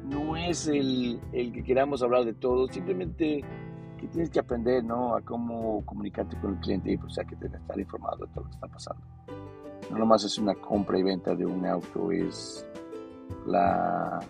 No 0.04 0.36
es 0.36 0.68
el, 0.68 1.18
el, 1.32 1.50
que 1.52 1.64
queramos 1.64 2.02
hablar 2.02 2.26
de 2.26 2.34
todo, 2.34 2.68
simplemente 2.68 3.42
que 3.98 4.06
tienes 4.08 4.28
que 4.28 4.40
aprender, 4.40 4.84
¿no? 4.84 5.16
A 5.16 5.22
cómo 5.22 5.82
comunicarte 5.86 6.36
con 6.40 6.54
el 6.54 6.60
cliente 6.60 6.92
y 6.92 6.98
pues 6.98 7.18
hay 7.18 7.24
que 7.24 7.34
estar 7.34 7.80
informado 7.80 8.26
de 8.26 8.32
todo 8.34 8.44
lo 8.44 8.50
que 8.50 8.54
está 8.54 8.68
pasando. 8.68 9.02
No 9.90 9.98
nomás 9.98 10.24
es 10.24 10.38
una 10.38 10.54
compra 10.54 10.98
y 10.98 11.02
venta 11.02 11.34
de 11.34 11.44
un 11.44 11.64
auto, 11.66 12.10
es 12.10 12.66
la, 13.46 14.20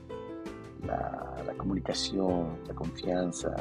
la, 0.87 1.55
comunicación, 1.57 2.59
la 2.67 2.75
confianza, 2.75 3.55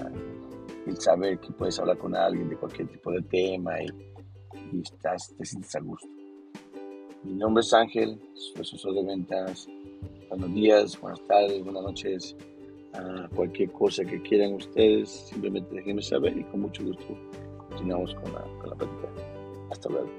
el 0.86 0.98
saber 0.98 1.39
que 1.39 1.52
puedes 1.52 1.80
hablar 1.80 1.98
con 1.98 2.15
alguien 2.15 2.50
de 2.50 2.58
cualquier 2.58 2.88
tipo 2.88 3.12
de 3.12 3.22
tema 3.22 3.82
y, 3.82 4.82
estás, 4.82 5.34
te 5.38 5.46
sientes 5.46 5.76
a 5.76 5.80
gusto. 5.80 6.08
Mi 7.24 7.36
nombre 7.36 7.62
es 7.62 7.74
Ángel, 7.74 8.19
soy 8.34 8.62
asesor 8.62 8.96
de 8.96 9.04
ventas. 9.04 9.67
Buenos 10.30 10.54
días, 10.54 11.00
buenas 11.00 11.22
tardes, 11.26 11.63
buenas 11.63 11.84
noches. 11.84 12.36
cualquier 13.36 13.72
cosa 13.72 14.04
que 14.04 14.22
quieran 14.22 14.54
ustedes, 14.56 15.10
simplemente 15.30 15.74
déjenme 15.76 16.02
saber 16.02 16.38
y 16.38 16.43
con 16.46 16.62
mucho 16.62 16.84
gusto 16.84 17.15
continuamos 17.69 18.13
con 18.15 18.34
la, 18.34 18.41
con 18.60 18.69
la 18.69 18.76
plática. 18.76 19.08
Hasta 19.72 19.89
luego. 19.89 20.10